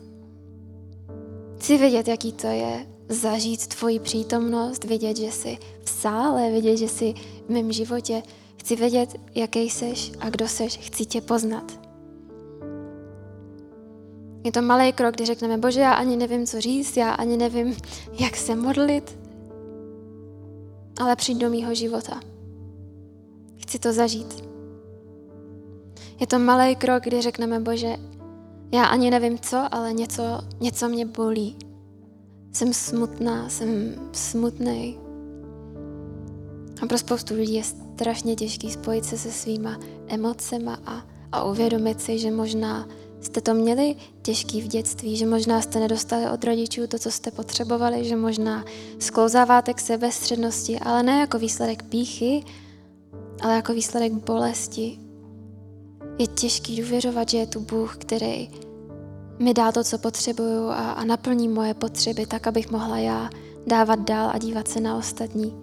Chci 1.59 1.79
vědět, 1.79 2.09
jaký 2.09 2.33
to 2.33 2.47
je 2.47 2.87
zažít 3.09 3.67
tvoji 3.67 3.99
přítomnost, 3.99 4.85
vědět, 4.85 5.17
že 5.17 5.27
jsi 5.27 5.59
v 5.85 5.91
sále, 5.91 6.51
vědět, 6.51 6.77
že 6.77 6.89
jsi 6.89 7.15
v 7.47 7.51
mém 7.51 7.73
životě. 7.73 8.23
Chci 8.57 8.77
vědět, 8.77 9.21
jaký 9.35 9.71
jsi 9.71 9.93
a 10.21 10.31
kdo 10.31 10.49
jsi. 10.49 10.69
Chci 10.69 11.07
tě 11.07 11.21
poznat. 11.21 11.81
Je 14.45 14.53
to 14.53 14.63
malý 14.63 14.93
krok, 14.93 15.15
kdy 15.15 15.27
řekneme, 15.27 15.59
bože, 15.59 15.81
já 15.81 15.93
ani 15.93 16.17
nevím, 16.17 16.47
co 16.47 16.61
říct, 16.61 16.97
já 16.97 17.11
ani 17.11 17.37
nevím, 17.37 17.77
jak 18.21 18.37
se 18.37 18.57
modlit, 18.57 19.19
ale 21.01 21.17
přijď 21.17 21.39
do 21.39 21.51
mýho 21.51 21.75
života. 21.75 22.21
Chci 23.57 23.79
to 23.79 23.93
zažít. 23.93 24.50
Je 26.21 26.27
to 26.27 26.39
malý 26.39 26.77
krok, 26.77 27.03
kdy 27.03 27.23
řekneme, 27.23 27.61
bože, 27.61 27.97
já 28.73 28.85
ani 28.85 29.11
nevím 29.11 29.39
co, 29.39 29.69
ale 29.71 29.93
něco, 29.93 30.23
něco 30.61 30.89
mě 30.89 31.07
bolí. 31.07 31.57
Jsem 32.53 32.73
smutná, 32.73 33.49
jsem 33.49 33.95
smutný. 34.13 34.99
A 36.83 36.87
pro 36.87 36.99
spoustu 36.99 37.35
lidí 37.35 37.55
je 37.55 37.65
strašně 37.65 38.37
těžký 38.37 38.71
spojit 38.71 39.05
se 39.05 39.19
se 39.19 39.33
svýma 39.33 39.79
emocema 40.09 40.79
a, 40.87 41.03
a 41.33 41.45
uvědomit 41.45 42.01
si, 42.01 42.19
že 42.19 42.31
možná 42.31 42.89
jste 43.21 43.41
to 43.41 43.55
měli 43.55 43.97
těžký 44.23 44.61
v 44.61 44.69
dětství, 44.69 45.17
že 45.17 45.27
možná 45.27 45.61
jste 45.61 45.81
nedostali 45.81 46.31
od 46.31 46.45
rodičů 46.45 46.87
to, 46.87 46.99
co 46.99 47.11
jste 47.11 47.31
potřebovali, 47.31 48.05
že 48.05 48.17
možná 48.17 48.65
sklouzáváte 48.99 49.75
k 49.75 49.81
sebestřednosti, 49.81 50.79
ale 50.79 51.03
ne 51.03 51.21
jako 51.21 51.39
výsledek 51.39 51.83
píchy, 51.83 52.45
ale 53.43 53.55
jako 53.55 53.73
výsledek 53.73 54.13
bolesti. 54.13 55.10
Je 56.21 56.27
těžký 56.27 56.83
důvěřovat, 56.83 57.29
že 57.29 57.39
je 57.39 57.47
tu 57.47 57.61
Bůh, 57.61 57.97
který 57.97 58.51
mi 59.39 59.55
dá 59.55 59.73
to, 59.73 59.85
co 59.85 59.99
potřebuju 59.99 60.69
a, 60.69 60.93
a 60.93 61.05
naplní 61.05 61.49
moje 61.49 61.75
potřeby 61.75 62.27
tak, 62.27 62.47
abych 62.47 62.71
mohla 62.71 62.99
já 62.99 63.31
dávat 63.67 63.99
dál 63.99 64.31
a 64.35 64.39
dívat 64.39 64.69
se 64.69 64.81
na 64.81 64.97
ostatní. 64.97 65.55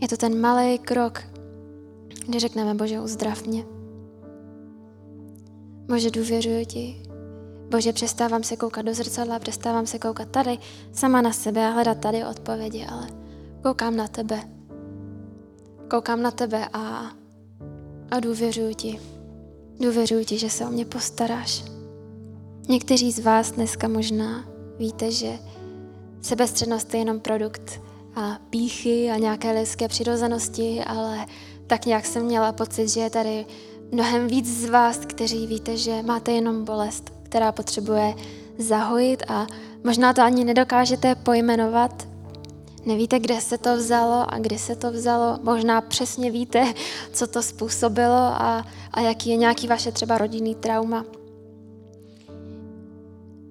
Je 0.00 0.08
to 0.08 0.16
ten 0.16 0.40
malý 0.40 0.78
krok, 0.78 1.22
kdy 2.26 2.38
řekneme, 2.38 2.74
Bože, 2.74 3.00
uzdrav 3.00 3.46
mě. 3.46 3.64
Bože, 5.88 6.10
důvěřuji 6.10 6.66
ti. 6.66 7.02
Bože, 7.70 7.92
přestávám 7.92 8.42
se 8.42 8.56
koukat 8.56 8.84
do 8.84 8.94
zrcadla, 8.94 9.38
přestávám 9.38 9.86
se 9.86 9.98
koukat 9.98 10.28
tady 10.28 10.58
sama 10.92 11.22
na 11.22 11.32
sebe 11.32 11.66
a 11.66 11.70
hledat 11.70 11.98
tady 11.98 12.24
odpovědi, 12.24 12.86
ale 12.86 13.06
koukám 13.62 13.96
na 13.96 14.08
tebe. 14.08 14.40
Koukám 15.90 16.22
na 16.22 16.30
tebe 16.30 16.68
a, 16.72 17.10
a 18.10 18.20
důvěřuji 18.20 18.74
ti. 18.74 19.00
Důvěřuji 19.80 20.24
ti, 20.24 20.38
že 20.38 20.50
se 20.50 20.66
o 20.66 20.70
mě 20.70 20.84
postaráš. 20.84 21.64
Někteří 22.68 23.12
z 23.12 23.18
vás 23.18 23.50
dneska 23.50 23.88
možná 23.88 24.44
víte, 24.78 25.10
že 25.10 25.38
sebestřednost 26.22 26.94
je 26.94 27.00
jenom 27.00 27.20
produkt 27.20 27.80
a 28.14 28.38
píchy 28.50 29.10
a 29.10 29.16
nějaké 29.16 29.52
lidské 29.52 29.88
přirozenosti, 29.88 30.80
ale 30.86 31.26
tak 31.66 31.86
nějak 31.86 32.06
jsem 32.06 32.22
měla 32.22 32.52
pocit, 32.52 32.88
že 32.88 33.00
je 33.00 33.10
tady 33.10 33.46
mnohem 33.92 34.26
víc 34.26 34.60
z 34.60 34.68
vás, 34.68 34.98
kteří 34.98 35.46
víte, 35.46 35.76
že 35.76 36.02
máte 36.02 36.32
jenom 36.32 36.64
bolest, 36.64 37.12
která 37.22 37.52
potřebuje 37.52 38.14
zahojit 38.58 39.22
a 39.28 39.46
možná 39.84 40.12
to 40.12 40.22
ani 40.22 40.44
nedokážete 40.44 41.14
pojmenovat. 41.14 42.07
Nevíte, 42.86 43.18
kde 43.18 43.40
se 43.40 43.58
to 43.58 43.76
vzalo 43.76 44.24
a 44.28 44.38
kdy 44.38 44.58
se 44.58 44.76
to 44.76 44.92
vzalo. 44.92 45.38
Možná 45.42 45.80
přesně 45.80 46.30
víte, 46.30 46.74
co 47.12 47.26
to 47.26 47.42
způsobilo 47.42 48.16
a, 48.16 48.66
a 48.92 49.00
jaký 49.00 49.30
je 49.30 49.36
nějaký 49.36 49.68
vaše 49.68 49.92
třeba 49.92 50.18
rodinný 50.18 50.54
trauma. 50.54 51.04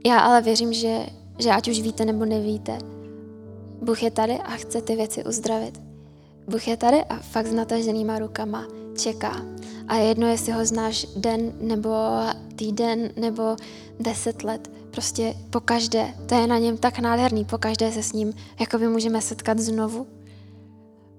Já 0.06 0.20
ale 0.20 0.42
věřím, 0.42 0.74
že, 0.74 1.06
že 1.40 1.50
ať 1.50 1.68
už 1.68 1.80
víte 1.80 2.06
nebo 2.06 2.26
nevíte, 2.26 2.78
Bůh 3.82 4.04
je 4.04 4.12
tady 4.12 4.38
a 4.38 4.52
chce 4.52 4.82
ty 4.82 4.96
věci 4.96 5.24
uzdravit. 5.24 5.82
Bůh 6.48 6.68
je 6.68 6.78
tady 6.78 7.04
a 7.04 7.18
fakt 7.18 7.48
s 7.48 7.54
nataženýma 7.54 8.20
rukama 8.20 8.68
čeká. 8.98 9.57
A 9.88 9.95
jedno, 9.95 10.28
jestli 10.28 10.52
ho 10.52 10.65
znáš 10.65 11.08
den 11.15 11.54
nebo 11.62 11.89
týden 12.56 13.10
nebo 13.15 13.56
deset 14.00 14.43
let, 14.43 14.71
prostě 14.91 15.36
po 15.50 15.60
každé, 15.60 16.13
to 16.26 16.36
je 16.36 16.47
na 16.47 16.58
něm 16.58 16.78
tak 16.78 17.00
nádherný, 17.00 17.45
po 17.45 17.58
každé 17.58 17.91
se 17.91 18.04
s 18.04 18.13
ním 18.13 18.34
jakoby 18.60 18.88
můžeme 18.88 19.21
setkat 19.21 19.60
znovu. 19.60 20.08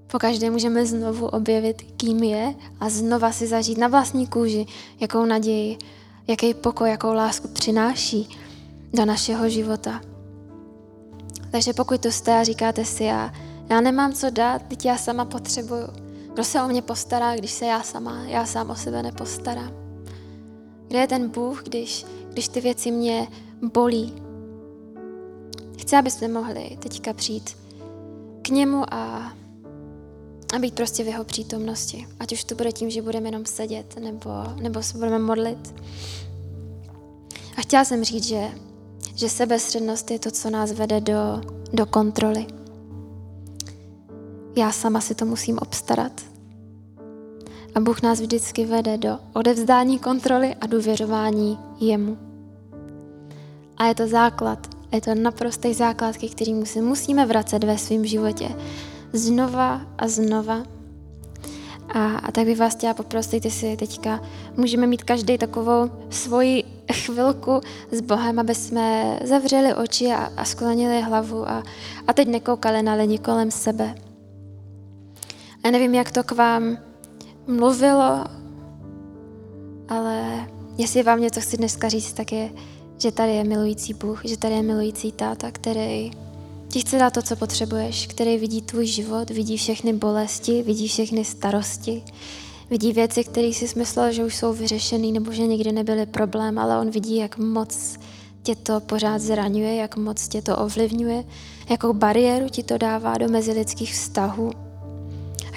Po 0.07 0.19
každé 0.19 0.51
můžeme 0.51 0.87
znovu 0.87 1.27
objevit, 1.27 1.83
kým 1.97 2.23
je 2.23 2.55
a 2.81 2.89
znova 2.89 3.33
si 3.33 3.47
zažít 3.47 3.79
na 3.79 3.89
vlastní 3.89 4.27
kůži, 4.27 4.67
jakou 5.01 5.25
naději, 5.25 5.79
jaký 6.27 6.55
pokoj, 6.55 6.91
jakou 6.91 7.13
lásku 7.13 7.49
přináší 7.49 8.39
do 8.93 9.05
našeho 9.05 9.49
života. 9.49 10.01
Takže 11.51 11.73
pokud 11.73 12.01
to 12.01 12.13
jste 12.13 12.41
a 12.41 12.45
říkáte 12.45 12.85
si, 12.85 13.05
já, 13.05 13.33
já 13.71 13.81
nemám 13.81 14.13
co 14.13 14.31
dát, 14.31 14.63
teď 14.63 14.85
já 14.85 14.97
sama 14.97 15.25
potřebuju. 15.25 16.08
Kdo 16.39 16.45
se 16.45 16.63
o 16.63 16.69
mě 16.69 16.83
postará, 16.83 17.37
když 17.37 17.51
se 17.51 17.67
já 17.67 17.83
sama, 17.83 18.25
já 18.25 18.47
sám 18.47 18.71
o 18.71 18.75
sebe 18.75 19.03
nepostarám? 19.03 19.73
Kde 20.89 20.99
je 20.99 21.07
ten 21.07 21.29
Bůh, 21.29 21.63
když, 21.63 22.07
když 22.33 22.49
ty 22.49 22.61
věci 22.61 22.91
mě 22.91 23.29
bolí? 23.73 24.23
Chci, 25.79 25.97
abyste 25.97 26.29
mohli 26.29 26.79
teďka 26.83 27.13
přijít 27.13 27.57
k 28.43 28.49
němu 28.49 28.95
a, 28.95 29.33
a 30.55 30.59
být 30.59 30.75
prostě 30.75 31.05
v 31.05 31.07
jeho 31.07 31.25
přítomnosti. 31.25 32.07
Ať 32.21 32.33
už 32.33 32.45
to 32.45 32.55
bude 32.55 32.73
tím, 32.73 32.91
že 32.91 33.03
budeme 33.03 33.29
jenom 33.29 33.47
sedět, 33.47 33.97
nebo, 34.01 34.31
nebo 34.63 34.83
se 34.83 34.99
budeme 34.99 35.19
modlit. 35.19 35.75
A 37.57 37.61
chtěla 37.61 37.85
jsem 37.85 38.05
říct, 38.05 38.25
že 38.25 38.51
že 39.15 39.29
sebestřednost 39.29 40.11
je 40.11 40.19
to, 40.19 40.31
co 40.31 40.51
nás 40.51 40.73
vede 40.73 41.01
do, 41.01 41.41
do 41.73 41.87
kontroly. 41.87 42.58
Já 44.59 44.73
sama 44.73 45.01
si 45.01 45.15
to 45.15 45.25
musím 45.25 45.59
obstarat. 45.59 46.13
A 47.75 47.81
Bůh 47.81 48.03
nás 48.03 48.21
vždycky 48.21 48.65
vede 48.65 48.99
do 48.99 49.19
odevzdání 49.33 49.99
kontroly 49.99 50.55
a 50.61 50.67
důvěřování 50.67 51.59
jemu. 51.81 52.19
A 53.77 53.87
je 53.87 53.95
to 53.95 54.07
základ, 54.07 54.67
je 54.93 55.01
to 55.01 55.15
naprostý 55.15 55.75
základ, 55.75 56.17
ke 56.17 56.29
kterému 56.29 56.67
si 56.67 56.81
musíme 56.81 57.27
vracet 57.27 57.65
ve 57.65 57.79
svém 57.79 58.07
životě. 58.07 58.49
Znova 59.13 59.81
a 59.99 60.09
znova. 60.09 60.63
A, 61.89 62.17
a 62.17 62.33
tak 62.33 62.45
bych 62.45 62.59
vás 62.59 62.75
chtěla 62.75 62.95
poprosit, 62.95 63.53
si 63.53 63.77
teďka 63.77 64.21
můžeme 64.57 64.87
mít 64.87 65.05
každý 65.05 65.39
takovou 65.39 65.91
svoji 66.11 66.65
chvilku 66.93 67.61
s 67.91 68.01
Bohem, 68.01 68.39
aby 68.39 68.55
jsme 68.55 69.19
zavřeli 69.25 69.75
oči 69.75 70.07
a, 70.07 70.33
a 70.37 70.45
sklonili 70.45 71.03
hlavu 71.03 71.49
a, 71.49 71.63
a 72.07 72.13
teď 72.13 72.29
nekoukali 72.29 72.83
na 72.83 72.95
lidi 72.95 73.19
kolem 73.19 73.51
sebe. 73.51 74.08
A 75.65 75.71
nevím, 75.71 75.95
jak 75.95 76.13
to 76.13 76.25
k 76.25 76.33
vám 76.33 76.79
mluvilo, 77.47 78.25
ale 79.89 80.49
jestli 80.79 81.03
vám 81.03 81.21
něco 81.21 81.41
chci 81.41 81.57
dneska 81.57 81.89
říct, 81.89 82.13
tak 82.13 82.33
je, 82.33 82.51
že 82.99 83.13
tady 83.13 83.35
je 83.35 83.45
milující 83.45 83.95
Bůh, 83.95 84.21
že 84.25 84.37
tady 84.37 84.55
je 84.55 84.63
milující 84.63 85.13
táta, 85.13 85.51
který 85.51 86.11
ti 86.69 86.81
chce 86.81 86.99
dát 86.99 87.13
to, 87.15 87.23
co 87.23 87.37
potřebuješ, 87.37 88.07
který 88.07 88.39
vidí 88.39 88.63
tvůj 88.63 88.87
život, 88.87 89.31
vidí 89.31 89.57
všechny 89.57 89.93
bolesti, 89.93 90.63
vidí 90.63 90.89
všechny 90.89 91.25
starosti, 91.25 92.03
Vidí 92.71 92.93
věci, 92.93 93.25
které 93.25 93.53
si 93.53 93.79
myslel, 93.79 94.13
že 94.13 94.25
už 94.25 94.37
jsou 94.37 94.53
vyřešený 94.53 95.13
nebo 95.13 95.33
že 95.33 95.47
nikdy 95.47 95.73
nebyly 95.73 96.07
problém, 96.07 96.59
ale 96.59 96.79
on 96.79 96.91
vidí, 96.91 97.17
jak 97.17 97.39
moc 97.39 97.99
tě 98.43 98.57
to 98.57 98.81
pořád 98.81 99.19
zraňuje, 99.19 99.77
jak 99.77 99.97
moc 99.97 100.29
tě 100.29 100.43
to 100.43 100.57
ovlivňuje, 100.57 101.25
jakou 101.71 101.93
bariéru 101.93 102.49
ti 102.49 102.63
to 102.63 102.79
dává 102.79 103.19
do 103.19 103.29
mezilidských 103.29 103.93
vztahů. 103.93 104.68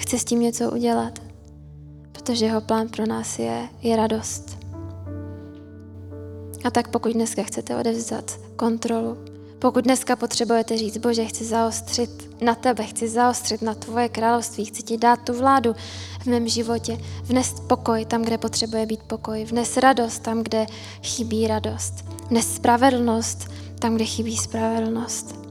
Chce 0.02 0.18
s 0.18 0.24
tím 0.24 0.40
něco 0.40 0.70
udělat, 0.70 1.18
protože 2.12 2.44
jeho 2.44 2.60
plán 2.60 2.88
pro 2.88 3.06
nás 3.06 3.38
je, 3.38 3.68
je 3.82 3.96
radost. 3.96 4.58
A 6.64 6.70
tak 6.70 6.88
pokud 6.88 7.12
dneska 7.12 7.42
chcete 7.42 7.76
odevzdat 7.76 8.40
kontrolu, 8.56 9.16
pokud 9.58 9.84
dneska 9.84 10.16
potřebujete 10.16 10.78
říct, 10.78 10.96
Bože, 10.96 11.24
chci 11.24 11.44
zaostřit 11.44 12.42
na 12.42 12.54
tebe, 12.54 12.84
chci 12.84 13.08
zaostřit 13.08 13.62
na 13.62 13.74
tvoje 13.74 14.08
království, 14.08 14.64
chci 14.64 14.82
ti 14.82 14.96
dát 14.96 15.20
tu 15.24 15.38
vládu 15.38 15.74
v 16.20 16.26
mém 16.26 16.48
životě, 16.48 16.98
vnes 17.22 17.54
pokoj 17.66 18.04
tam, 18.04 18.22
kde 18.22 18.38
potřebuje 18.38 18.86
být 18.86 19.02
pokoj, 19.02 19.44
vnes 19.44 19.76
radost 19.76 20.18
tam, 20.18 20.42
kde 20.42 20.66
chybí 21.02 21.46
radost, 21.46 21.94
vnes 22.30 22.54
spravedlnost 22.54 23.50
tam, 23.78 23.94
kde 23.94 24.04
chybí 24.04 24.36
spravedlnost. 24.36 25.41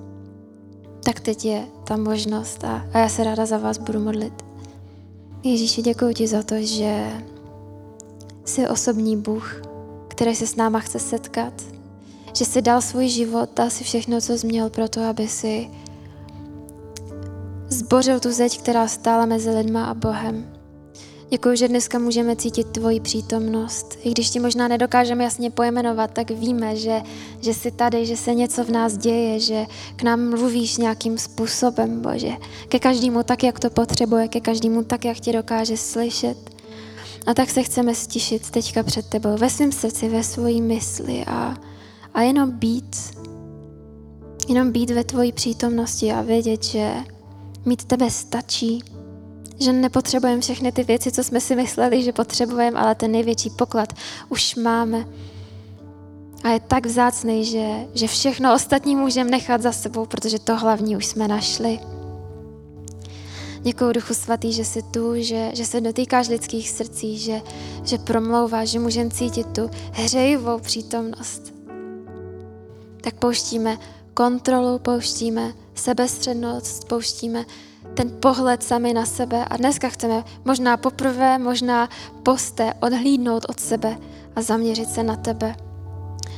Tak 1.04 1.20
teď 1.20 1.45
je 1.45 1.68
ta 1.84 1.97
možnost 1.97 2.64
a, 2.64 2.86
a 2.93 2.97
já 2.97 3.10
se 3.10 3.24
ráda 3.24 3.45
za 3.45 3.58
vás 3.58 3.78
budu 3.78 3.99
modlit. 3.99 4.34
Ježíši, 5.43 5.82
děkuji 5.82 6.14
ti 6.14 6.28
za 6.28 6.43
to, 6.43 6.56
že 6.60 7.12
jsi 8.45 8.68
osobní 8.68 9.18
Bůh, 9.18 9.62
který 10.08 10.36
se 10.36 10.47
s 10.47 10.56
náma 10.56 10.80
chce 10.80 10.99
setkat, 10.99 11.54
že 12.36 12.45
jsi 12.45 12.62
dal 12.62 12.82
svůj 12.82 13.08
život, 13.08 13.49
dal 13.56 13.70
si 13.70 13.84
všechno, 13.84 14.22
co 14.22 14.38
jsi 14.38 14.47
měl 14.47 14.70
pro 14.70 14.89
to, 14.89 15.04
aby 15.04 15.28
si 15.28 15.70
zbořil 17.70 18.20
tu 18.20 18.32
zeď, 18.32 18.62
která 18.62 18.88
stála 18.88 19.26
mezi 19.26 19.49
lidma 19.49 19.86
a 19.86 19.93
Bohem. 19.93 20.61
Děkuji, 21.34 21.58
že 21.58 21.68
dneska 21.68 22.00
můžeme 22.00 22.36
cítit 22.36 22.68
tvoji 22.68 23.00
přítomnost. 23.00 23.98
I 24.04 24.12
když 24.12 24.30
ti 24.30 24.40
možná 24.40 24.68
nedokážeme 24.68 25.24
jasně 25.24 25.52
pojmenovat, 25.52 26.12
tak 26.12 26.32
víme, 26.32 26.76
že, 26.76 27.02
že 27.42 27.54
jsi 27.54 27.72
tady, 27.72 28.06
že 28.06 28.18
se 28.18 28.34
něco 28.34 28.64
v 28.64 28.70
nás 28.70 28.98
děje, 28.98 29.40
že 29.40 29.66
k 29.96 30.04
nám 30.04 30.30
mluvíš 30.30 30.78
nějakým 30.78 31.18
způsobem, 31.18 32.02
Bože. 32.02 32.32
Ke 32.68 32.80
každému 32.80 33.24
tak, 33.24 33.44
jak 33.44 33.60
to 33.60 33.70
potřebuje, 33.70 34.28
ke 34.28 34.40
každému 34.40 34.84
tak, 34.84 35.06
jak 35.06 35.20
tě 35.20 35.34
dokáže 35.34 35.78
slyšet. 35.78 36.38
A 37.26 37.34
tak 37.34 37.50
se 37.50 37.64
chceme 37.64 37.96
stišit 37.96 38.50
teďka 38.50 38.84
před 38.84 39.06
tebou, 39.06 39.38
ve 39.38 39.50
svém 39.50 39.72
srdci, 39.72 40.10
ve 40.10 40.24
svojí 40.24 40.62
mysli 40.62 41.26
a, 41.28 41.58
a 42.14 42.22
jenom 42.22 42.52
být, 42.52 42.96
jenom 44.50 44.72
být 44.72 44.90
ve 44.92 45.04
tvojí 45.04 45.32
přítomnosti 45.32 46.12
a 46.12 46.22
vědět, 46.22 46.64
že 46.64 46.94
mít 47.66 47.86
tebe 47.86 48.12
stačí, 48.12 48.84
že 49.62 49.74
nepotřebujeme 49.74 50.41
všechny 50.41 50.72
ty 50.72 50.84
věci, 50.84 51.12
co 51.12 51.24
jsme 51.24 51.41
si 51.41 51.55
mysleli, 51.55 52.03
že 52.03 52.14
potřebujeme, 52.14 52.80
ale 52.80 52.95
ten 52.95 53.12
největší 53.12 53.49
poklad 53.49 53.93
už 54.30 54.55
máme. 54.55 55.05
A 56.43 56.49
je 56.49 56.59
tak 56.59 56.86
vzácný, 56.86 57.45
že, 57.45 57.68
že 57.93 58.07
všechno 58.07 58.55
ostatní 58.55 58.95
můžeme 58.95 59.30
nechat 59.30 59.62
za 59.62 59.72
sebou, 59.72 60.05
protože 60.05 60.39
to 60.39 60.57
hlavní 60.57 60.97
už 60.97 61.05
jsme 61.05 61.28
našli. 61.28 61.80
Děkuji 63.64 63.91
Duchu 63.93 64.14
Svatý, 64.14 64.53
že 64.53 64.66
jsi 64.66 64.82
tu, 64.82 65.14
že, 65.16 65.51
že 65.53 65.66
se 65.66 65.82
dotýkáš 65.82 66.30
lidských 66.30 66.70
srdcí, 66.70 67.18
že, 67.18 67.41
že 67.84 67.97
promlouváš, 67.97 68.70
že 68.70 68.80
můžeme 68.80 69.09
cítit 69.09 69.47
tu 69.47 69.70
hřejivou 69.91 70.59
přítomnost. 70.59 71.53
Tak 73.01 73.16
pouštíme 73.16 73.78
kontrolu, 74.14 74.80
pouštíme 74.80 75.53
sebestřednost, 75.76 76.88
pouštíme 76.88 77.45
ten 77.94 78.12
pohled 78.20 78.64
sami 78.64 78.94
na 78.94 79.06
sebe 79.06 79.46
a 79.46 79.58
dneska 79.58 79.89
chceme 79.89 80.24
možná 80.46 80.78
poprvé, 80.78 81.38
možná 81.38 81.89
posté 82.24 82.74
odhlídnout 82.82 83.46
od 83.50 83.60
sebe 83.60 83.98
a 84.36 84.42
zaměřit 84.42 84.89
se 84.89 85.04
na 85.04 85.16
tebe. 85.16 85.56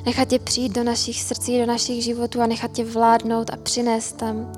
Nechat 0.06 0.28
tě 0.28 0.40
přijít 0.40 0.76
do 0.76 0.84
našich 0.84 1.22
srdcí, 1.22 1.60
do 1.60 1.66
našich 1.66 2.04
životů 2.04 2.42
a 2.42 2.48
nechat 2.48 2.72
tě 2.72 2.86
vládnout 2.86 3.50
a 3.54 3.58
přinést 3.58 4.18
tam 4.18 4.52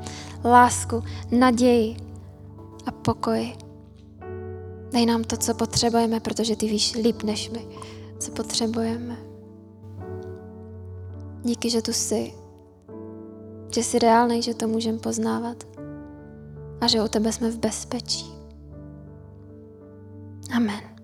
lásku, 0.46 1.04
naději 1.32 1.98
a 2.86 2.92
pokoj. 2.92 3.54
Dej 4.92 5.06
nám 5.06 5.24
to, 5.24 5.38
co 5.38 5.54
potřebujeme, 5.54 6.20
protože 6.20 6.56
ty 6.56 6.68
víš 6.68 6.96
líp 6.96 7.24
než 7.24 7.50
my, 7.50 7.68
co 8.20 8.32
potřebujeme. 8.32 9.18
Díky, 11.44 11.70
že 11.70 11.82
tu 11.82 11.94
jsi, 11.94 12.34
že 13.72 13.84
jsi 13.84 14.00
reálný, 14.00 14.42
že 14.42 14.54
to 14.54 14.68
můžeme 14.68 14.98
poznávat 14.98 15.75
a 16.82 16.88
že 16.88 17.02
u 17.02 17.08
tebe 17.08 17.32
jsme 17.32 17.52
v 17.52 17.60
bezpečí. 17.60 18.26
Amen. 20.56 20.95